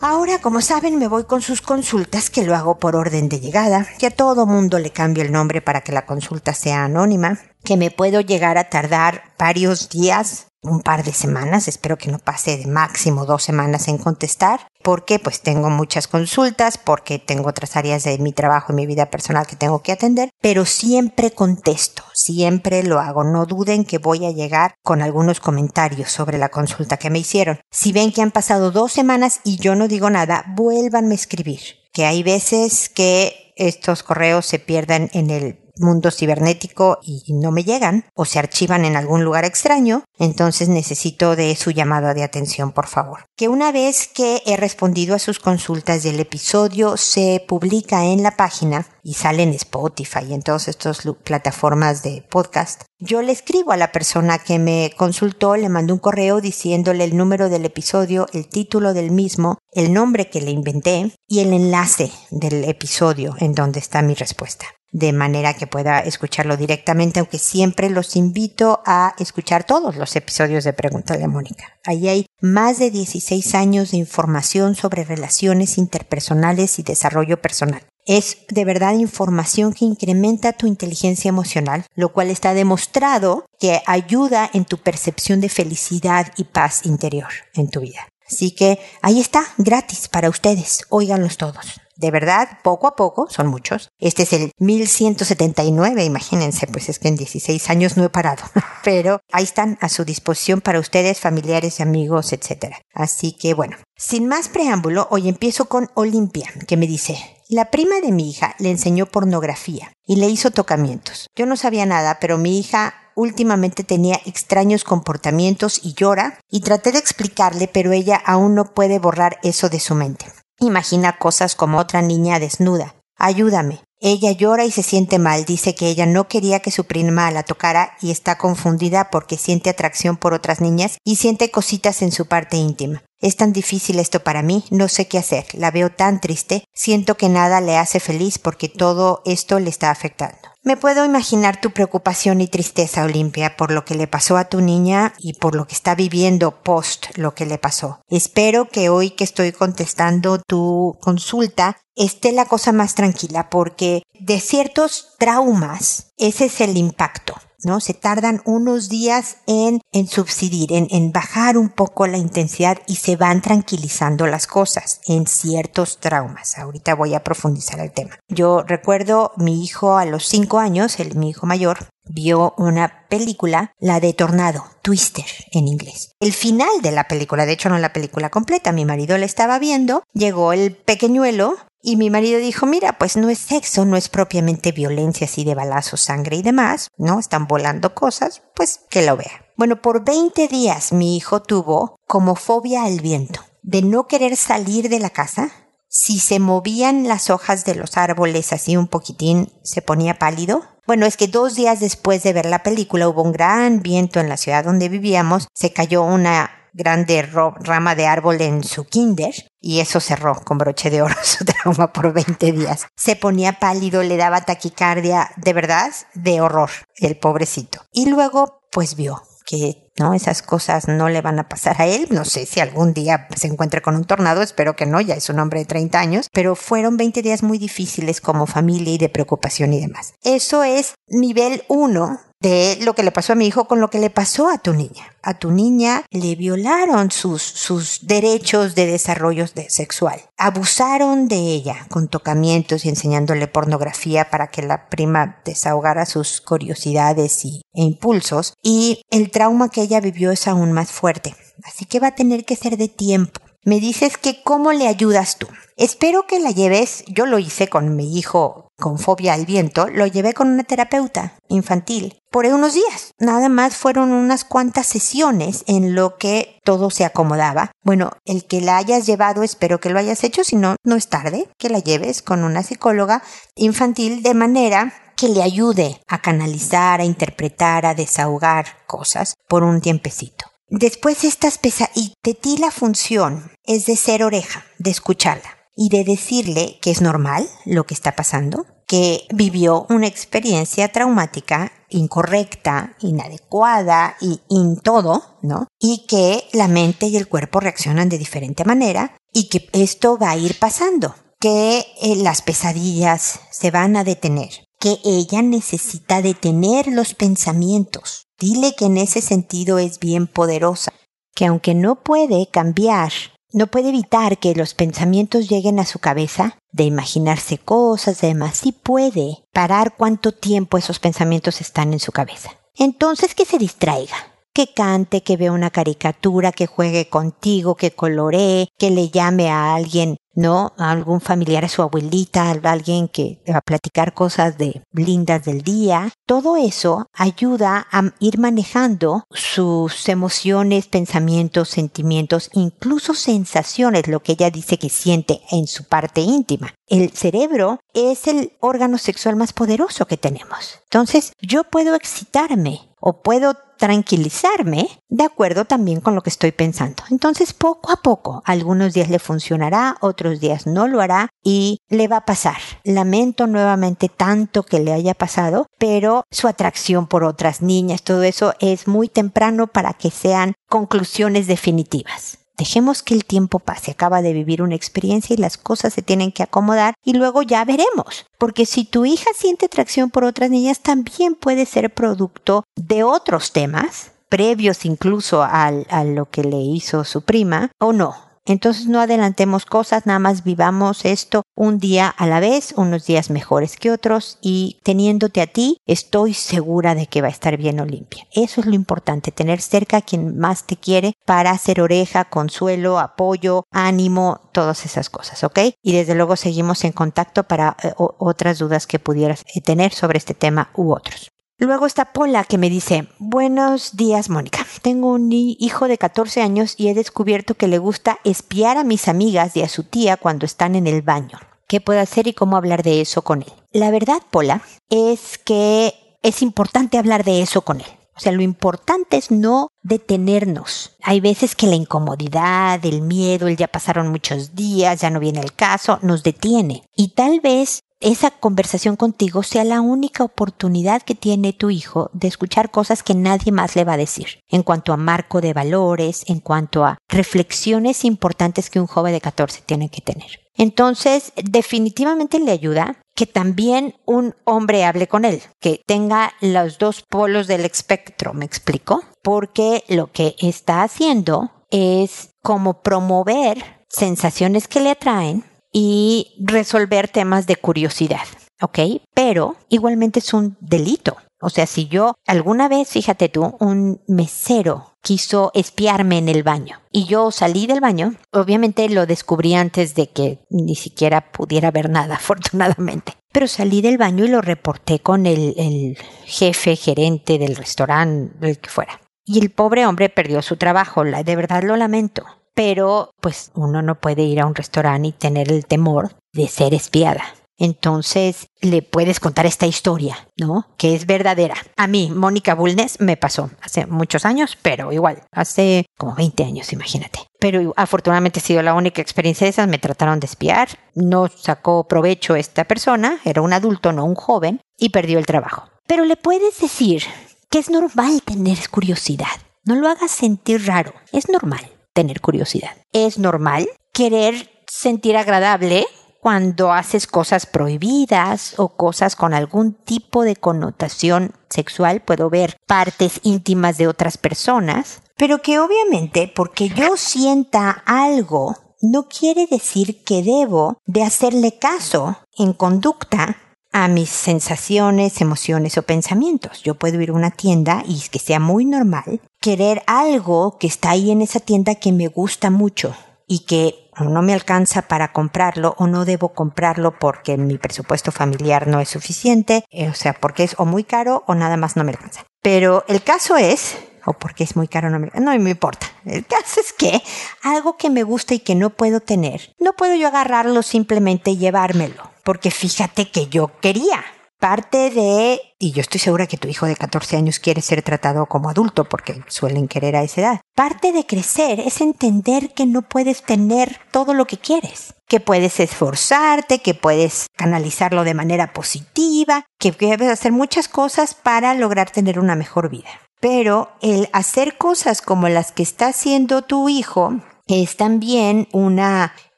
Ahora, 0.06 0.40
como 0.40 0.60
saben, 0.60 1.00
me 1.00 1.08
voy 1.08 1.24
con 1.24 1.42
sus 1.42 1.62
consultas, 1.62 2.30
que 2.30 2.44
lo 2.44 2.54
hago 2.56 2.78
por 2.78 2.98
orden 2.98 3.30
de 3.30 3.40
llegada, 3.40 3.88
que 3.98 4.08
a 4.08 4.12
todo 4.12 4.46
mundo 4.46 4.78
le 4.78 4.92
cambio 4.92 5.24
el 5.24 5.32
nombre 5.32 5.62
para 5.62 5.80
que 5.80 5.94
la 5.94 6.06
consulta 6.06 6.54
sea 6.54 6.84
anónima, 6.84 7.40
que 7.64 7.78
me 7.78 7.90
puedo 7.90 8.20
llegar 8.20 8.58
a 8.58 8.70
tardar 8.70 9.24
varios 9.40 9.88
días 9.88 10.48
un 10.64 10.82
par 10.82 11.04
de 11.04 11.14
semanas, 11.14 11.68
espero 11.68 11.98
que 11.98 12.12
no 12.12 12.20
pase 12.20 12.58
de 12.58 12.68
máximo 12.68 13.26
dos 13.26 13.44
semanas 13.44 13.88
en 13.88 13.98
contestar, 13.98 14.68
porque 14.82 15.20
pues 15.20 15.42
tengo 15.42 15.70
muchas 15.70 16.08
consultas, 16.08 16.78
porque 16.78 17.20
tengo 17.20 17.50
otras 17.50 17.76
áreas 17.76 18.04
de 18.04 18.18
mi 18.18 18.34
trabajo 18.34 18.74
y 18.74 18.76
mi 18.76 18.86
vida 18.86 19.10
personal 19.10 19.46
que 19.46 19.56
tengo 19.56 19.82
que 19.82 19.92
atender, 19.92 20.30
pero 20.42 20.66
siempre 20.66 21.32
contesto, 21.32 22.04
siempre 22.14 22.84
lo 22.84 23.00
hago, 23.00 23.24
no 23.24 23.46
duden 23.46 23.86
que 23.86 23.98
voy 23.98 24.26
a 24.26 24.32
llegar 24.32 24.76
con 24.84 25.02
algunos 25.02 25.40
comentarios 25.40 26.12
sobre 26.12 26.38
la 26.38 26.50
consulta 26.50 26.98
que 26.98 27.10
me 27.10 27.20
hicieron. 27.20 27.60
Si 27.72 27.92
ven 27.92 28.12
que 28.12 28.22
han 28.22 28.32
pasado 28.32 28.72
dos 28.72 28.92
semanas 28.92 29.42
y 29.44 29.58
yo 29.58 29.76
no 29.76 29.88
digo 29.88 30.10
nada, 30.10 30.46
vuélvanme 30.56 31.14
a 31.14 31.16
escribir, 31.16 31.62
que 31.92 32.06
hay 32.06 32.24
veces 32.24 32.90
que 32.90 33.54
estos 33.56 34.04
correos 34.04 34.46
se 34.46 34.60
pierden 34.60 35.10
en 35.14 35.30
el 35.30 35.63
mundo 35.78 36.12
cibernético 36.12 37.00
y 37.02 37.34
no 37.34 37.52
me 37.52 37.64
llegan 37.64 38.06
o 38.14 38.26
se 38.26 38.40
archivan 38.40 38.86
en 38.86 38.96
algún 38.96 39.24
lugar 39.24 39.46
extraño, 39.46 40.04
entonces 40.18 40.70
necesito 40.70 41.36
de 41.36 41.56
su 41.56 41.72
llamada 41.72 42.14
de 42.14 42.24
atención, 42.24 42.72
por 42.72 42.88
favor. 42.88 43.26
Que 43.36 43.50
una 43.50 43.72
vez 43.72 44.08
que 44.08 44.42
he 44.46 44.58
respondido 44.58 45.16
a 45.16 45.20
sus 45.20 45.40
consultas 45.40 46.04
del 46.04 46.20
episodio 46.20 46.98
se 46.98 47.44
publica 47.48 48.06
en 48.06 48.24
la 48.24 48.38
página 48.38 48.88
y 49.04 49.16
sale 49.16 49.44
en 49.44 49.54
Spotify 49.54 50.26
y 50.30 50.34
en 50.34 50.42
todas 50.42 50.68
estas 50.68 51.02
plataformas 51.24 52.04
de 52.04 52.24
podcast, 52.30 52.84
yo 53.00 53.22
le 53.22 53.34
escribo 53.34 53.72
a 53.72 53.78
la 53.78 53.92
persona 53.92 54.40
que 54.40 54.60
me 54.60 54.94
consultó, 54.96 55.58
le 55.58 55.70
mando 55.70 55.94
un 55.94 56.00
correo 56.00 56.40
diciéndole 56.40 57.04
el 57.04 57.18
número 57.18 57.50
del 57.50 57.66
episodio, 57.66 58.28
el 58.34 58.48
título 58.48 58.94
del 58.94 59.12
mismo, 59.12 59.58
el 59.72 59.92
nombre 59.92 60.30
que 60.30 60.42
le 60.42 60.52
inventé 60.52 61.12
y 61.28 61.40
el 61.40 61.54
enlace 61.54 62.12
del 62.32 62.64
episodio 62.64 63.36
en 63.40 63.54
donde 63.54 63.80
está 63.80 64.02
mi 64.02 64.14
respuesta 64.14 64.68
de 64.94 65.12
manera 65.12 65.56
que 65.56 65.68
pueda 65.68 66.00
escucharlo 66.00 66.56
directamente, 66.56 67.20
aunque 67.20 67.40
siempre 67.40 67.90
los 67.90 68.16
invito 68.16 68.82
a 68.86 69.16
escuchar 69.18 69.66
todos 69.66 69.98
los 69.98 70.16
episodios 70.16 70.64
de 70.64 70.72
Pregúntale 70.72 71.24
a 71.24 71.28
Mónica. 71.28 71.78
Ahí 71.84 72.08
hay 72.08 72.26
más 72.40 72.78
de 72.78 72.92
16 72.92 73.56
años 73.56 73.92
de 73.92 73.98
información 73.98 74.76
sobre 74.76 75.04
relaciones 75.04 75.78
interpersonales 75.78 76.78
y 76.78 76.84
desarrollo 76.84 77.42
personal. 77.42 77.82
Es 78.06 78.38
de 78.50 78.66
verdad 78.66 78.94
información 78.94 79.74
que 79.74 79.86
incrementa 79.86 80.54
tu 80.54 80.68
inteligencia 80.68 81.30
emocional, 81.30 81.86
lo 81.96 82.14
cual 82.14 82.30
está 82.30 82.54
demostrado 82.54 83.46
que 83.60 83.82
ayuda 83.88 84.50
en 84.54 84.66
tu 84.66 84.78
percepción 84.78 85.42
de 85.42 85.50
felicidad 85.50 86.32
y 86.38 86.44
paz 86.44 86.86
interior 86.86 87.30
en 87.56 87.70
tu 87.70 87.80
vida. 87.82 88.08
Así 88.28 88.52
que 88.52 88.80
ahí 89.02 89.20
está, 89.20 89.44
gratis 89.58 90.08
para 90.08 90.30
ustedes. 90.30 90.86
Óiganlos 90.90 91.38
todos. 91.38 91.82
De 91.96 92.12
verdad, 92.12 92.60
poco 92.64 92.88
a 92.88 92.96
poco, 92.96 93.28
son 93.30 93.48
muchos. 93.48 93.90
Este 94.00 94.24
es 94.24 94.34
el 94.34 94.52
1179, 94.58 96.04
imagínense, 96.04 96.68
pues 96.68 96.90
es 96.90 97.00
que 97.00 97.08
en 97.08 97.16
16 97.16 97.70
años 97.70 97.98
no 97.98 98.04
he 98.04 98.10
parado. 98.10 98.44
Pero 98.84 99.20
ahí 99.32 99.44
están 99.44 99.78
a 99.82 99.90
su 99.90 100.06
disposición 100.06 100.62
para 100.62 100.80
ustedes, 100.80 101.20
familiares 101.20 101.82
amigos, 101.82 102.34
etc. 102.34 102.76
Así 102.94 103.34
que 103.34 103.54
bueno, 103.54 103.78
sin 103.96 104.28
más 104.28 104.50
preámbulo, 104.50 105.08
hoy 105.12 105.30
empiezo 105.30 105.66
con 105.66 105.90
Olimpia, 105.94 106.50
que 106.68 106.78
me 106.78 106.88
dice, 106.88 107.18
la 107.50 107.72
prima 107.72 108.02
de 108.02 108.12
mi 108.12 108.30
hija 108.30 108.56
le 108.60 108.72
enseñó 108.72 109.06
pornografía 109.06 109.94
y 110.06 110.16
le 110.16 110.28
hizo 110.28 110.52
tocamientos. 110.52 111.28
Yo 111.36 111.46
no 111.46 111.56
sabía 111.56 111.86
nada, 111.86 112.18
pero 112.20 112.38
mi 112.38 112.60
hija 112.60 112.96
últimamente 113.16 113.84
tenía 113.84 114.20
extraños 114.26 114.84
comportamientos 114.84 115.80
y 115.84 115.94
llora, 115.94 116.40
y 116.50 116.62
traté 116.62 116.92
de 116.92 117.00
explicarle, 117.00 117.68
pero 117.68 117.92
ella 117.92 118.22
aún 118.26 118.56
no 118.56 118.74
puede 118.74 119.00
borrar 119.00 119.40
eso 119.44 119.70
de 119.70 119.80
su 119.80 119.96
mente. 119.96 120.26
Imagina 120.60 121.18
cosas 121.18 121.56
como 121.56 121.80
otra 121.80 122.02
niña 122.02 122.40
desnuda. 122.40 122.96
Ayúdame. 123.18 123.82
Ella 124.00 124.34
llora 124.34 124.66
y 124.66 124.72
se 124.72 124.84
siente 124.84 125.18
mal. 125.18 125.46
Dice 125.46 125.76
que 125.76 125.88
ella 125.88 126.06
no 126.06 126.28
quería 126.28 126.60
que 126.60 126.72
su 126.72 126.84
prima 126.84 127.32
la 127.32 127.44
tocara 127.44 127.96
y 128.02 128.12
está 128.12 128.38
confundida 128.38 129.10
porque 129.10 129.38
siente 129.38 129.70
atracción 129.70 130.18
por 130.18 130.34
otras 130.34 130.60
niñas 130.60 130.98
y 131.06 131.16
siente 131.16 131.52
cositas 131.52 132.02
en 132.02 132.12
su 132.12 132.26
parte 132.26 132.58
íntima. 132.58 133.02
Es 133.22 133.38
tan 133.38 133.54
difícil 133.54 134.00
esto 134.00 134.22
para 134.22 134.42
mí, 134.42 134.66
no 134.72 134.90
sé 134.90 135.08
qué 135.08 135.18
hacer. 135.18 135.46
La 135.54 135.72
veo 135.72 135.90
tan 135.90 136.20
triste, 136.20 136.66
siento 136.74 137.16
que 137.16 137.30
nada 137.30 137.62
le 137.62 137.78
hace 137.78 138.02
feliz 138.02 138.40
porque 138.40 138.68
todo 138.68 139.22
esto 139.26 139.60
le 139.60 139.70
está 139.70 139.90
afectando. 139.90 140.53
Me 140.66 140.78
puedo 140.78 141.04
imaginar 141.04 141.60
tu 141.60 141.72
preocupación 141.72 142.40
y 142.40 142.48
tristeza, 142.48 143.04
Olimpia, 143.04 143.58
por 143.58 143.70
lo 143.70 143.84
que 143.84 143.96
le 143.96 144.08
pasó 144.08 144.38
a 144.38 144.46
tu 144.46 144.62
niña 144.62 145.14
y 145.18 145.34
por 145.34 145.56
lo 145.56 145.68
que 145.68 145.76
está 145.76 145.94
viviendo 145.94 146.64
post 146.64 147.08
lo 147.18 147.36
que 147.36 147.46
le 147.46 147.58
pasó. 147.58 148.00
Espero 148.08 148.70
que 148.70 148.88
hoy 148.88 149.10
que 149.10 149.26
estoy 149.26 149.52
contestando 149.52 150.40
tu 150.40 150.98
consulta 151.02 151.76
esté 151.98 152.32
la 152.32 152.46
cosa 152.46 152.72
más 152.72 152.96
tranquila 152.96 153.50
porque 153.50 154.04
de 154.18 154.40
ciertos 154.40 155.16
traumas 155.20 156.14
ese 156.18 156.46
es 156.46 156.62
el 156.62 156.78
impacto. 156.78 157.36
¿No? 157.66 157.80
Se 157.80 157.94
tardan 157.94 158.42
unos 158.46 158.90
días 158.90 159.38
en, 159.48 159.82
en 159.92 160.08
subsidir, 160.08 160.74
en, 160.74 160.88
en 160.92 161.12
bajar 161.12 161.58
un 161.58 161.70
poco 161.70 162.08
la 162.08 162.18
intensidad 162.18 162.80
y 162.88 162.98
se 162.98 163.16
van 163.16 163.42
tranquilizando 163.42 164.28
las 164.28 164.48
cosas 164.48 165.02
en 165.08 165.28
ciertos 165.28 166.00
traumas. 166.00 166.58
Ahorita 166.58 166.96
voy 166.96 167.14
a 167.14 167.24
profundizar 167.24 167.80
el 167.80 167.92
tema. 167.92 168.18
Yo 168.28 168.64
recuerdo 168.64 169.32
mi 169.38 169.64
hijo 169.64 169.98
a 169.98 170.06
los 170.06 170.28
cinco 170.28 170.60
años, 170.60 171.00
el, 171.00 171.16
mi 171.16 171.30
hijo 171.30 171.46
mayor, 171.46 171.88
vio 172.06 172.54
una 172.58 173.06
película, 173.10 173.72
la 173.80 174.00
de 174.00 174.14
Tornado, 174.14 174.66
Twister 174.82 175.26
en 175.52 175.68
inglés. 175.68 176.12
El 176.20 176.34
final 176.34 176.82
de 176.82 176.92
la 176.92 177.08
película, 177.08 177.46
de 177.46 177.54
hecho 177.54 177.70
no 177.70 177.78
la 177.78 177.94
película 177.94 178.30
completa, 178.30 178.72
mi 178.72 178.86
marido 178.86 179.18
la 179.18 179.26
estaba 179.26 179.60
viendo, 179.60 180.04
llegó 180.14 180.54
el 180.54 180.76
pequeñuelo 180.76 181.56
y 181.84 181.98
mi 181.98 182.10
marido 182.10 182.40
dijo, 182.40 182.66
mira, 182.66 182.98
pues 182.98 183.18
no 183.18 183.30
es 183.30 183.38
sexo, 183.38 183.84
no 183.84 183.98
es 183.98 184.08
propiamente 184.08 184.72
violencia 184.72 185.26
así 185.26 185.44
de 185.44 185.54
balazos, 185.54 186.00
sangre 186.02 186.38
y 186.38 186.42
demás, 186.42 186.88
¿no? 186.98 187.20
Están 187.20 187.46
volando 187.46 187.94
cosas, 187.94 188.42
pues 188.56 188.80
que 188.90 189.06
lo 189.06 189.18
vea. 189.18 189.46
Bueno, 189.58 189.82
por 189.82 190.06
20 190.06 190.48
días 190.48 190.94
mi 190.94 191.18
hijo 191.18 191.42
tuvo 191.42 191.98
como 192.08 192.36
fobia 192.36 192.86
al 192.86 193.02
viento, 193.02 193.42
de 193.62 193.82
no 193.82 194.08
querer 194.08 194.38
salir 194.38 194.88
de 194.88 195.00
la 195.00 195.10
casa. 195.10 195.52
Si 195.90 196.20
se 196.20 196.40
movían 196.40 197.08
las 197.08 197.30
hojas 197.30 197.66
de 197.66 197.76
los 197.76 197.98
árboles 197.98 198.54
así 198.54 198.78
un 198.78 198.88
poquitín, 198.88 199.52
se 199.64 199.82
ponía 199.82 200.18
pálido, 200.18 200.64
bueno, 200.88 201.06
es 201.06 201.18
que 201.18 201.28
dos 201.28 201.56
días 201.56 201.80
después 201.80 202.24
de 202.24 202.34
ver 202.34 202.46
la 202.46 202.64
película 202.64 203.08
hubo 203.08 203.24
un 203.24 203.32
gran 203.32 203.82
viento 203.82 204.20
en 204.20 204.30
la 204.30 204.38
ciudad 204.38 204.66
donde 204.66 204.90
vivíamos, 204.90 205.48
se 205.54 205.72
cayó 205.72 206.04
una 206.04 206.63
grande 206.74 207.22
rama 207.22 207.96
de 207.96 208.08
árbol 208.08 208.42
en 208.42 208.64
su 208.64 208.86
kinder 208.86 209.34
y 209.60 209.80
eso 209.80 210.00
cerró 210.00 210.36
con 210.44 210.58
broche 210.58 210.90
de 210.90 211.02
oro 211.02 211.16
su 211.24 211.46
trauma 211.46 211.94
por 211.94 212.14
20 212.14 212.52
días. 212.52 212.88
Se 212.96 213.16
ponía 213.16 213.60
pálido, 213.60 214.04
le 214.04 214.18
daba 214.18 214.42
taquicardia, 214.42 215.32
de 215.38 215.54
verdad, 215.54 215.92
de 216.14 216.42
horror, 216.42 216.70
el 216.98 217.18
pobrecito. 217.18 217.82
Y 217.92 218.10
luego, 218.10 218.60
pues 218.72 218.96
vio 218.96 219.22
que 219.46 219.92
no 220.00 220.14
esas 220.14 220.42
cosas 220.42 220.88
no 220.88 221.10
le 221.10 221.22
van 221.22 221.40
a 221.40 221.50
pasar 221.50 221.82
a 221.82 221.86
él. 221.86 222.08
No 222.10 222.26
sé 222.26 222.46
si 222.46 222.60
algún 222.60 222.94
día 222.94 223.28
se 223.36 223.48
encuentre 223.48 223.82
con 223.82 223.96
un 223.96 224.06
tornado, 224.06 224.42
espero 224.42 224.76
que 224.76 224.86
no, 224.86 225.02
ya 225.02 225.16
es 225.16 225.30
un 225.30 225.40
hombre 225.40 225.60
de 225.60 225.66
30 225.66 226.00
años, 226.00 226.30
pero 226.34 226.56
fueron 226.56 226.98
20 226.98 227.22
días 227.22 227.44
muy 227.44 227.58
difíciles 227.58 228.22
como 228.22 228.48
familia 228.48 228.94
y 228.94 228.98
de 228.98 229.10
preocupación 229.10 229.74
y 229.74 229.82
demás. 229.82 230.14
Eso 230.24 230.64
es 230.64 230.96
nivel 231.08 231.64
1 231.68 232.20
de 232.44 232.78
lo 232.82 232.94
que 232.94 233.04
le 233.04 233.12
pasó 233.12 233.32
a 233.32 233.36
mi 233.38 233.48
hijo 233.48 233.70
con 233.70 233.80
lo 233.80 233.90
que 233.90 234.00
le 234.00 234.10
pasó 234.10 234.50
a 234.50 234.58
tu 234.58 234.74
niña. 234.74 235.16
A 235.22 235.40
tu 235.40 235.52
niña 235.52 236.04
le 236.12 236.36
violaron 236.36 237.10
sus, 237.10 237.42
sus 237.42 238.06
derechos 238.06 238.76
de 238.76 238.86
desarrollo 238.86 239.46
sexual. 239.70 240.22
Abusaron 240.38 241.30
de 241.30 241.38
ella 241.38 241.88
con 241.90 242.10
tocamientos 242.10 242.84
y 242.84 242.90
enseñándole 242.90 243.48
pornografía 243.48 244.30
para 244.30 244.48
que 244.48 244.62
la 244.62 244.90
prima 244.90 245.42
desahogara 245.46 246.06
sus 246.06 246.42
curiosidades 246.42 247.46
y, 247.46 247.62
e 247.74 247.82
impulsos. 247.82 248.56
Y 248.62 249.04
el 249.10 249.32
trauma 249.32 249.70
que 249.70 249.82
ella 249.82 250.02
vivió 250.02 250.32
es 250.32 250.46
aún 250.46 250.74
más 250.74 250.92
fuerte. 250.92 251.34
Así 251.64 251.86
que 251.86 252.02
va 252.02 252.08
a 252.08 252.16
tener 252.16 252.44
que 252.44 252.58
ser 252.58 252.76
de 252.76 252.90
tiempo. 252.90 253.40
Me 253.66 253.80
dices 253.80 254.18
que 254.18 254.44
cómo 254.44 254.74
le 254.74 254.88
ayudas 254.88 255.38
tú. 255.38 255.48
Espero 255.78 256.28
que 256.28 256.40
la 256.40 256.52
lleves, 256.52 257.06
yo 257.08 257.26
lo 257.26 257.40
hice 257.40 257.70
con 257.70 257.96
mi 257.96 258.18
hijo 258.18 258.64
con 258.84 259.00
fobia 259.00 259.34
al 259.34 259.46
viento, 259.46 259.88
lo 259.88 260.08
llevé 260.08 260.34
con 260.34 260.50
una 260.50 260.64
terapeuta 260.64 261.36
infantil 261.48 262.22
por 262.30 262.46
unos 262.46 262.74
días. 262.74 263.14
Nada 263.20 263.48
más 263.48 263.78
fueron 263.78 264.12
unas 264.12 264.44
cuantas 264.44 264.88
sesiones 264.88 265.64
en 265.68 265.96
lo 265.96 266.18
que 266.18 266.60
todo 266.66 266.90
se 266.90 267.06
acomodaba. 267.06 267.72
Bueno, 267.84 268.12
el 268.26 268.46
que 268.46 268.60
la 268.60 268.76
hayas 268.76 269.06
llevado, 269.06 269.44
espero 269.44 269.80
que 269.80 269.90
lo 269.90 270.00
hayas 270.00 270.24
hecho, 270.26 270.44
si 270.44 270.58
no, 270.58 270.76
no 270.84 270.96
es 270.96 271.08
tarde, 271.08 271.48
que 271.58 271.70
la 271.70 271.80
lleves 271.80 272.22
con 272.22 272.44
una 272.44 272.64
psicóloga 272.64 273.24
infantil 273.56 274.24
de 274.24 274.34
manera 274.34 274.94
que 275.16 275.30
le 275.30 275.44
ayude 275.44 276.02
a 276.08 276.22
canalizar, 276.22 277.00
a 277.00 277.06
interpretar, 277.06 277.86
a 277.86 277.96
desahogar 277.96 278.66
cosas 278.88 279.36
por 279.48 279.64
un 279.64 279.80
tiempecito. 279.80 280.33
Después 280.76 281.24
estas 281.24 281.60
pesa 281.60 281.92
y 281.94 282.16
de 282.24 282.34
ti 282.34 282.58
la 282.58 282.72
función 282.72 283.52
es 283.64 283.86
de 283.86 283.96
ser 283.96 284.24
oreja, 284.24 284.66
de 284.80 284.90
escucharla 284.90 285.60
y 285.76 285.90
de 285.90 286.04
decirle 286.04 286.80
que 286.82 286.90
es 286.90 287.00
normal 287.00 287.48
lo 287.64 287.86
que 287.86 287.94
está 287.94 288.16
pasando, 288.16 288.66
que 288.88 289.28
vivió 289.32 289.86
una 289.92 290.08
experiencia 290.08 290.92
traumática 290.92 291.72
incorrecta, 291.90 292.96
inadecuada 293.02 294.18
y 294.20 294.42
en 294.50 294.78
todo, 294.78 295.38
¿no? 295.44 295.68
Y 295.80 296.08
que 296.08 296.44
la 296.54 296.68
mente 296.68 297.06
y 297.06 297.18
el 297.18 297.28
cuerpo 297.28 297.60
reaccionan 297.60 298.10
de 298.10 298.18
diferente 298.18 298.66
manera 298.66 299.16
y 299.32 299.50
que 299.50 299.70
esto 299.74 300.18
va 300.18 300.32
a 300.32 300.38
ir 300.38 300.58
pasando, 300.58 301.14
que 301.40 301.86
eh, 302.02 302.16
las 302.16 302.42
pesadillas 302.42 303.42
se 303.52 303.70
van 303.70 303.96
a 303.96 304.04
detener, 304.04 304.50
que 304.80 304.98
ella 305.06 305.44
necesita 305.44 306.24
detener 306.24 306.88
los 306.88 307.14
pensamientos. 307.14 308.23
Dile 308.40 308.76
que 308.76 308.86
en 308.86 308.98
ese 308.98 309.22
sentido 309.22 309.80
es 309.80 310.00
bien 310.00 310.28
poderosa, 310.28 310.92
que 311.36 311.46
aunque 311.46 311.74
no 311.74 312.04
puede 312.04 312.48
cambiar 312.52 313.12
no 313.54 313.68
puede 313.68 313.90
evitar 313.90 314.40
que 314.40 314.56
los 314.56 314.74
pensamientos 314.74 315.48
lleguen 315.48 315.80
a 315.80 315.86
su 315.86 316.00
cabeza, 316.00 316.58
de 316.72 316.86
imaginarse 316.86 317.60
cosas, 317.60 318.20
demás, 318.20 318.58
sí 318.58 318.72
puede 318.72 319.46
parar 319.54 319.94
cuánto 319.96 320.32
tiempo 320.32 320.80
esos 320.80 320.98
pensamientos 320.98 321.62
están 321.62 321.94
en 321.94 322.00
su 322.00 322.12
cabeza. 322.12 322.50
Entonces 322.76 323.36
que 323.36 323.46
se 323.46 323.60
distraiga, 323.60 324.16
que 324.54 324.74
cante, 324.74 325.24
que 325.24 325.38
vea 325.38 325.52
una 325.52 325.70
caricatura, 325.70 326.52
que 326.52 326.68
juegue 326.68 327.10
contigo, 327.10 327.76
que 327.76 327.92
coloree, 327.92 328.70
que 328.78 328.92
le 328.92 329.10
llame 329.10 329.50
a 329.50 329.76
alguien 329.76 330.18
¿no? 330.36 330.74
A 330.78 330.92
algún 330.92 331.22
familiar, 331.22 331.66
a 331.66 331.70
su 331.70 331.82
abuelita, 331.82 332.50
a 332.50 332.72
alguien 332.72 333.08
que 333.08 333.42
va 333.50 333.58
a 333.58 333.62
platicar 333.62 334.14
cosas 334.14 334.58
de 334.58 334.84
lindas 334.92 335.46
del 335.46 335.62
día. 335.62 336.12
Todo 336.26 336.58
eso 336.58 337.08
ayuda 337.14 337.88
a 337.92 338.12
ir 338.20 338.40
manejando 338.40 339.26
sus 339.32 340.10
emociones, 340.10 340.88
pensamientos, 340.88 341.70
sentimientos, 341.70 342.50
incluso 342.54 343.14
sensaciones, 343.14 344.08
lo 344.08 344.22
que 344.22 344.34
ella 344.34 344.50
dice 344.50 344.78
que 344.78 344.90
siente 344.90 345.42
en 345.52 345.68
su 345.68 345.86
parte 345.86 346.22
íntima. 346.22 346.74
El 346.88 347.12
cerebro 347.12 347.80
es 347.94 348.28
el 348.28 348.54
órgano 348.60 348.98
sexual 348.98 349.36
más 349.36 349.54
poderoso 349.54 350.06
que 350.06 350.18
tenemos. 350.18 350.80
Entonces, 350.86 351.34
yo 351.42 351.64
puedo 351.64 351.96
excitarme 351.96 352.94
o 353.00 353.22
puedo 353.22 353.56
tranquilizarme 353.84 354.88
de 355.10 355.26
acuerdo 355.26 355.66
también 355.66 356.00
con 356.00 356.16
lo 356.16 356.22
que 356.22 356.30
estoy 356.30 356.54
pensando. 356.54 357.04
Entonces, 357.12 357.52
poco 357.52 357.92
a 357.92 357.98
poco, 357.98 358.42
algunos 358.46 358.94
días 358.94 359.10
le 359.10 359.20
funcionará, 359.20 359.98
otros 360.00 360.40
días 360.40 360.66
no 360.66 360.88
lo 360.88 361.02
hará 361.02 361.28
y 361.44 361.80
le 361.90 362.08
va 362.08 362.16
a 362.16 362.26
pasar. 362.26 362.56
Lamento 362.86 363.46
nuevamente 363.46 364.08
tanto 364.08 364.64
que 364.64 364.80
le 364.80 364.94
haya 364.94 365.14
pasado, 365.14 365.68
pero 365.78 366.24
su 366.32 366.48
atracción 366.48 367.08
por 367.08 367.26
otras 367.26 367.62
niñas, 367.62 368.04
todo 368.04 368.24
eso 368.24 368.54
es 368.62 368.88
muy 368.88 369.10
temprano 369.10 369.68
para 369.68 369.92
que 369.92 370.12
sean 370.12 370.54
conclusiones 370.70 371.48
definitivas. 371.48 372.38
Dejemos 372.58 373.02
que 373.02 373.14
el 373.14 373.26
tiempo 373.26 373.60
pase, 373.60 373.92
acaba 373.92 374.22
de 374.22 374.34
vivir 374.34 374.62
una 374.62 374.76
experiencia 374.76 375.34
y 375.34 375.38
las 375.38 375.58
cosas 375.58 375.94
se 375.94 376.02
tienen 376.02 376.32
que 376.32 376.44
acomodar 376.44 376.94
y 377.04 377.14
luego 377.14 377.42
ya 377.42 377.66
veremos. 377.66 378.26
Porque 378.38 378.66
si 378.66 378.86
tu 378.86 379.06
hija 379.06 379.30
siente 379.36 379.66
atracción 379.66 380.12
por 380.12 380.24
otras 380.24 380.50
niñas, 380.50 380.82
también 380.82 381.36
puede 381.36 381.66
ser 381.66 381.94
producto 381.94 382.64
de 382.76 383.04
otros 383.04 383.52
temas, 383.52 384.12
previos 384.30 384.86
incluso 384.86 385.44
a 385.44 385.72
lo 386.04 386.30
que 386.30 386.44
le 386.44 386.58
hizo 386.58 387.04
su 387.04 387.24
prima, 387.24 387.72
o 387.80 387.92
no. 387.94 388.33
Entonces 388.46 388.88
no 388.88 389.00
adelantemos 389.00 389.66
cosas, 389.66 390.06
nada 390.06 390.20
más 390.20 390.44
vivamos 390.44 391.06
esto 391.06 391.44
un 391.56 391.80
día 391.80 392.10
a 392.10 392.28
la 392.28 392.42
vez, 392.42 392.74
unos 392.76 393.06
días 393.06 393.30
mejores 393.30 393.78
que 393.78 393.92
otros 393.92 394.38
y 394.42 394.80
teniéndote 394.84 395.42
a 395.42 395.48
ti, 395.48 395.78
estoy 395.86 396.34
segura 396.34 396.94
de 396.94 397.08
que 397.08 397.22
va 397.22 397.28
a 397.28 397.32
estar 397.32 397.56
bien 397.56 397.80
o 397.80 397.86
limpia. 397.86 398.28
Eso 398.34 398.62
es 398.62 398.68
lo 398.68 398.76
importante, 398.76 399.32
tener 399.32 399.62
cerca 399.62 399.98
a 399.98 400.02
quien 400.02 400.38
más 400.38 400.66
te 400.66 400.76
quiere 400.76 401.14
para 401.26 401.52
hacer 401.52 401.80
oreja, 401.80 402.26
consuelo, 402.26 403.00
apoyo, 403.00 403.64
ánimo, 403.72 404.42
todas 404.52 404.86
esas 404.86 405.10
cosas, 405.10 405.44
¿ok? 405.44 405.60
Y 405.82 405.94
desde 405.94 406.16
luego 406.16 406.36
seguimos 406.36 406.84
en 406.84 406.92
contacto 406.92 407.44
para 407.44 407.78
eh, 407.82 407.94
otras 407.98 408.60
dudas 408.60 408.88
que 408.88 409.00
pudieras 409.00 409.44
eh, 409.54 409.62
tener 409.62 409.94
sobre 409.94 410.18
este 410.18 410.34
tema 410.34 410.70
u 410.76 410.94
otros. 410.94 411.32
Luego 411.60 411.86
está 411.86 412.14
Pola 412.14 412.44
que 412.46 412.58
me 412.58 412.70
dice, 412.70 413.08
buenos 413.20 413.96
días 413.96 414.28
Mónica, 414.30 414.66
tengo 414.82 415.12
un 415.12 415.32
hijo 415.32 415.88
de 415.88 416.00
14 416.00 416.42
años 416.42 416.74
y 416.78 416.88
he 416.88 416.96
descubierto 416.96 417.54
que 417.54 417.68
le 417.68 417.78
gusta 417.78 418.18
espiar 418.24 418.78
a 418.78 418.84
mis 418.84 419.08
amigas 419.08 419.56
y 419.56 419.62
a 419.62 419.70
su 419.70 419.84
tía 419.84 420.18
cuando 420.18 420.48
están 420.48 420.76
en 420.76 420.88
el 420.88 421.04
baño. 421.04 421.40
¿Qué 421.68 421.80
puedo 421.80 422.00
hacer 422.00 422.28
y 422.28 422.34
cómo 422.34 422.58
hablar 422.58 422.82
de 422.82 423.02
eso 423.02 423.22
con 423.22 423.44
él? 423.44 423.54
La 423.72 423.92
verdad, 423.92 424.18
Pola, 424.32 424.64
es 424.90 425.38
que 425.38 425.94
es 426.24 426.42
importante 426.42 426.98
hablar 426.98 427.24
de 427.24 427.44
eso 427.44 427.62
con 427.62 427.82
él. 427.82 427.88
O 428.16 428.20
sea, 428.20 428.32
lo 428.32 428.42
importante 428.42 429.18
es 429.18 429.30
no 429.32 429.70
detenernos. 429.84 430.98
Hay 431.04 431.20
veces 431.20 431.56
que 431.56 431.68
la 431.68 431.76
incomodidad, 431.76 432.84
el 432.86 433.02
miedo, 433.02 433.48
el 433.48 433.58
ya 433.58 433.68
pasaron 433.68 434.10
muchos 434.10 434.56
días, 434.56 435.02
ya 435.02 435.10
no 435.10 435.20
viene 435.20 435.40
el 435.40 435.54
caso, 435.54 436.00
nos 436.02 436.24
detiene. 436.24 436.84
Y 436.96 437.10
tal 437.10 437.42
vez 437.42 437.82
esa 438.04 438.32
conversación 438.32 438.98
contigo 438.98 439.44
sea 439.44 439.64
la 439.64 439.80
única 439.80 440.26
oportunidad 440.26 441.02
que 441.02 441.16
tiene 441.16 441.54
tu 441.54 441.70
hijo 441.70 442.10
de 442.14 442.28
escuchar 442.28 442.70
cosas 442.70 443.02
que 443.02 443.16
nadie 443.16 443.54
más 443.54 443.78
le 443.78 443.86
va 443.86 443.94
a 443.94 443.98
decir, 443.98 444.40
en 444.50 444.62
cuanto 444.62 444.92
a 444.92 444.98
marco 444.98 445.40
de 445.40 445.54
valores, 445.54 446.26
en 446.28 446.42
cuanto 446.42 446.84
a 446.84 446.98
reflexiones 447.08 448.04
importantes 448.04 448.70
que 448.70 448.82
un 448.82 448.88
joven 448.88 449.14
de 449.14 449.22
14 449.22 449.62
tiene 449.66 449.90
que 449.90 450.02
tener. 450.02 450.42
Entonces, 450.56 451.32
definitivamente 451.36 452.40
le 452.40 452.52
ayuda 452.52 452.98
que 453.16 453.26
también 453.26 453.96
un 454.06 454.36
hombre 454.44 454.84
hable 454.84 455.08
con 455.08 455.24
él, 455.24 455.42
que 455.62 455.82
tenga 455.88 456.34
los 456.42 456.78
dos 456.80 457.04
polos 457.10 457.48
del 457.48 457.64
espectro, 457.64 458.34
¿me 458.34 458.46
explico? 458.46 459.02
Porque 459.24 459.84
lo 459.88 460.12
que 460.12 460.36
está 460.40 460.84
haciendo 460.84 461.52
es 461.72 462.32
como 462.42 462.82
promover 462.82 463.86
sensaciones 463.88 464.68
que 464.68 464.82
le 464.82 464.92
atraen 464.92 465.46
y 465.74 466.36
resolver 466.40 467.10
temas 467.10 467.48
de 467.48 467.58
curiosidad, 467.58 468.26
¿ok? 468.62 468.80
Pero 469.14 469.58
igualmente 469.68 470.20
es 470.20 470.34
un 470.34 470.56
delito. 470.62 471.18
O 471.42 471.50
sea, 471.50 471.66
si 471.66 471.88
yo 471.88 472.14
alguna 472.26 472.70
vez, 472.70 472.88
fíjate 472.88 473.28
tú, 473.28 473.58
un 473.60 474.02
mesero 474.08 474.94
quiso 475.02 475.52
espiarme 475.54 476.20
en 476.20 476.30
el 476.30 476.44
baño 476.44 476.80
y 476.90 477.04
yo 477.04 477.32
salí 477.32 477.68
del 477.68 477.82
baño, 477.82 478.16
obviamente 478.32 478.88
lo 478.88 479.06
descubrí 479.06 479.54
antes 479.54 479.94
de 479.96 480.08
que 480.08 480.40
ni 480.50 480.76
siquiera 480.76 481.34
pudiera 481.34 481.70
ver 481.70 481.90
nada, 481.90 482.16
afortunadamente. 482.18 483.18
Pero 483.34 483.48
salí 483.48 483.82
del 483.82 483.98
baño 483.98 484.24
y 484.24 484.30
lo 484.30 484.42
reporté 484.42 485.00
con 485.00 485.26
el, 485.26 485.54
el 485.58 485.98
jefe, 486.24 486.78
gerente 486.78 487.38
del 487.38 487.58
restaurante, 487.58 488.48
el 488.48 488.60
que 488.60 488.70
fuera. 488.70 489.02
Y 489.26 489.40
el 489.40 489.50
pobre 489.50 489.86
hombre 489.86 490.10
perdió 490.10 490.42
su 490.42 490.56
trabajo, 490.56 491.04
de 491.04 491.36
verdad 491.36 491.64
lo 491.64 491.76
lamento. 491.76 492.24
Pero 492.54 493.12
pues 493.20 493.52
uno 493.56 493.82
no 493.82 493.96
puede 494.00 494.24
ir 494.24 494.42
a 494.42 494.46
un 494.46 494.56
restaurante 494.56 495.08
y 495.08 495.12
tener 495.12 495.52
el 495.52 495.66
temor 495.66 496.16
de 496.34 496.48
ser 496.48 496.74
espiada. 496.74 497.24
Entonces 497.58 498.48
le 498.62 498.82
puedes 498.82 499.20
contar 499.20 499.46
esta 499.46 499.68
historia, 499.68 500.28
¿no? 500.38 500.68
Que 500.78 500.96
es 500.96 501.06
verdadera. 501.06 501.56
A 501.78 501.88
mí, 501.88 502.12
Mónica 502.14 502.56
Bulnes, 502.56 503.00
me 503.00 503.16
pasó 503.16 503.52
hace 503.62 503.86
muchos 503.86 504.26
años, 504.26 504.58
pero 504.62 504.92
igual, 504.92 505.24
hace 505.32 505.86
como 505.98 506.16
20 506.16 506.44
años, 506.44 506.74
imagínate. 506.74 507.20
Pero 507.40 507.74
afortunadamente 507.78 508.40
ha 508.40 508.44
sido 508.44 508.62
la 508.64 508.74
única 508.74 509.02
experiencia 509.02 509.46
de 509.46 509.52
esas. 509.52 509.68
Me 509.68 509.78
trataron 509.78 510.20
de 510.20 510.26
espiar, 510.26 510.70
no 510.96 511.28
sacó 511.28 511.88
provecho 511.88 512.36
esta 512.36 512.64
persona, 512.64 513.20
era 513.24 513.42
un 513.42 513.54
adulto, 513.54 513.94
no 513.94 514.04
un 514.06 514.16
joven, 514.16 514.62
y 514.78 514.90
perdió 514.90 515.20
el 515.20 515.26
trabajo. 515.26 515.70
Pero 515.88 516.06
le 516.06 516.18
puedes 516.18 516.60
decir 516.60 517.04
que 517.50 517.60
es 517.60 517.70
normal 517.70 518.24
tener 518.24 518.58
curiosidad. 518.70 519.28
No 519.64 519.76
lo 519.76 519.88
hagas 519.88 520.12
sentir 520.12 520.66
raro. 520.66 520.94
Es 521.12 521.30
normal 521.30 521.70
tener 521.94 522.22
curiosidad. 522.22 522.72
Es 522.92 523.18
normal 523.18 523.70
querer 523.92 524.50
sentir 524.68 525.16
agradable 525.18 525.86
cuando 526.20 526.72
haces 526.72 527.06
cosas 527.06 527.46
prohibidas 527.46 528.54
o 528.58 528.70
cosas 528.70 529.16
con 529.16 529.34
algún 529.34 529.74
tipo 529.74 530.24
de 530.24 530.36
connotación 530.36 531.34
sexual. 531.50 532.02
Puedo 532.02 532.30
ver 532.30 532.58
partes 532.66 533.20
íntimas 533.24 533.78
de 533.78 533.88
otras 533.88 534.18
personas. 534.18 535.02
Pero 535.18 535.42
que 535.42 535.60
obviamente 535.60 536.32
porque 536.34 536.70
yo 536.70 536.98
sienta 536.98 537.84
algo 537.86 538.58
no 538.84 539.08
quiere 539.08 539.48
decir 539.50 540.04
que 540.04 540.24
debo 540.24 540.78
de 540.86 541.04
hacerle 541.04 541.58
caso 541.58 542.18
en 542.38 542.52
conducta 542.52 543.38
a 543.74 543.88
mis 543.88 544.10
sensaciones, 544.10 545.20
emociones 545.20 545.78
o 545.78 545.82
pensamientos. 545.82 546.62
Yo 546.62 546.76
puedo 546.76 547.02
ir 547.02 547.10
a 547.10 547.14
una 547.14 547.32
tienda 547.32 547.84
y 547.86 548.00
que 548.10 548.20
sea 548.20 548.40
muy 548.40 548.66
normal 548.66 549.20
querer 549.42 549.84
algo 549.88 550.58
que 550.60 550.68
está 550.68 550.92
ahí 550.92 551.12
en 551.12 551.22
esa 551.22 551.40
tienda 551.40 551.76
que 551.76 551.92
me 551.92 552.08
gusta 552.08 552.50
mucho 552.50 552.96
y 553.28 553.40
que 553.40 553.90
no 554.00 554.22
me 554.22 554.34
alcanza 554.34 554.84
para 554.84 555.12
comprarlo 555.12 555.76
o 555.78 555.88
no 555.88 556.06
debo 556.06 556.30
comprarlo 556.30 556.98
porque 556.98 557.38
mi 557.38 557.58
presupuesto 557.58 558.12
familiar 558.12 558.68
no 558.68 558.80
es 558.80 558.90
suficiente, 558.90 559.66
eh, 559.72 559.90
o 559.90 559.94
sea, 559.94 560.14
porque 560.14 560.44
es 560.44 560.56
o 560.58 560.66
muy 560.66 560.84
caro 560.84 561.24
o 561.28 561.36
nada 561.36 561.58
más 561.58 561.76
no 561.76 561.84
me 561.84 561.92
alcanza. 561.92 562.24
Pero 562.42 562.86
el 562.88 563.02
caso 563.04 563.38
es, 563.38 563.78
o 564.06 564.14
porque 564.14 564.44
es 564.44 564.56
muy 564.56 564.68
caro, 564.68 564.90
no 564.90 565.00
me, 565.00 565.12
no 565.16 565.38
me 565.40 565.50
importa. 565.50 565.88
El 566.06 566.26
caso 566.26 566.60
es 566.60 566.74
que 566.74 567.02
algo 567.42 567.76
que 567.78 567.90
me 567.90 568.04
gusta 568.04 568.36
y 568.36 568.40
que 568.40 568.56
no 568.56 568.70
puedo 568.70 569.00
tener, 569.00 569.54
no 569.60 569.74
puedo 569.74 569.96
yo 569.96 570.08
agarrarlo 570.08 570.62
simplemente 570.62 571.32
y 571.32 571.38
llevármelo 571.38 572.13
porque 572.24 572.52
fíjate 572.52 573.10
que 573.10 573.28
yo 573.28 573.52
quería. 573.60 574.04
Parte 574.40 574.90
de, 574.90 575.40
y 575.58 575.72
yo 575.72 575.80
estoy 575.80 576.02
segura 576.02 576.28
que 576.28 576.36
tu 576.36 576.50
hijo 576.50 576.66
de 576.66 576.76
14 576.76 577.16
años 577.16 577.40
quiere 577.40 577.62
ser 577.62 577.82
tratado 577.82 578.26
como 578.26 578.50
adulto 578.50 578.84
porque 578.84 579.24
suelen 579.28 579.70
querer 579.70 579.96
a 579.96 580.04
esa 580.04 580.20
edad. 580.20 580.42
Parte 580.54 580.92
de 580.92 581.06
crecer 581.06 581.62
es 581.62 581.80
entender 581.80 582.54
que 582.54 582.66
no 582.66 582.82
puedes 582.82 583.24
tener 583.24 583.80
todo 583.92 584.14
lo 584.14 584.26
que 584.26 584.38
quieres, 584.38 584.96
que 585.08 585.22
puedes 585.22 585.62
esforzarte, 585.62 586.60
que 586.60 586.74
puedes 586.74 587.28
canalizarlo 587.38 588.04
de 588.04 588.16
manera 588.16 588.52
positiva, 588.52 589.46
que 589.60 589.72
debes 589.72 590.10
hacer 590.10 590.34
muchas 590.34 590.68
cosas 590.68 591.14
para 591.14 591.54
lograr 591.54 591.90
tener 591.90 592.20
una 592.20 592.36
mejor 592.36 592.70
vida. 592.70 592.90
Pero 593.22 593.72
el 593.82 594.10
hacer 594.12 594.58
cosas 594.58 595.02
como 595.02 595.30
las 595.30 595.54
que 595.54 595.64
está 595.64 595.88
haciendo 595.88 596.42
tu 596.42 596.68
hijo 596.68 597.14
es 597.48 597.78
también 597.78 598.50
una 598.52 599.14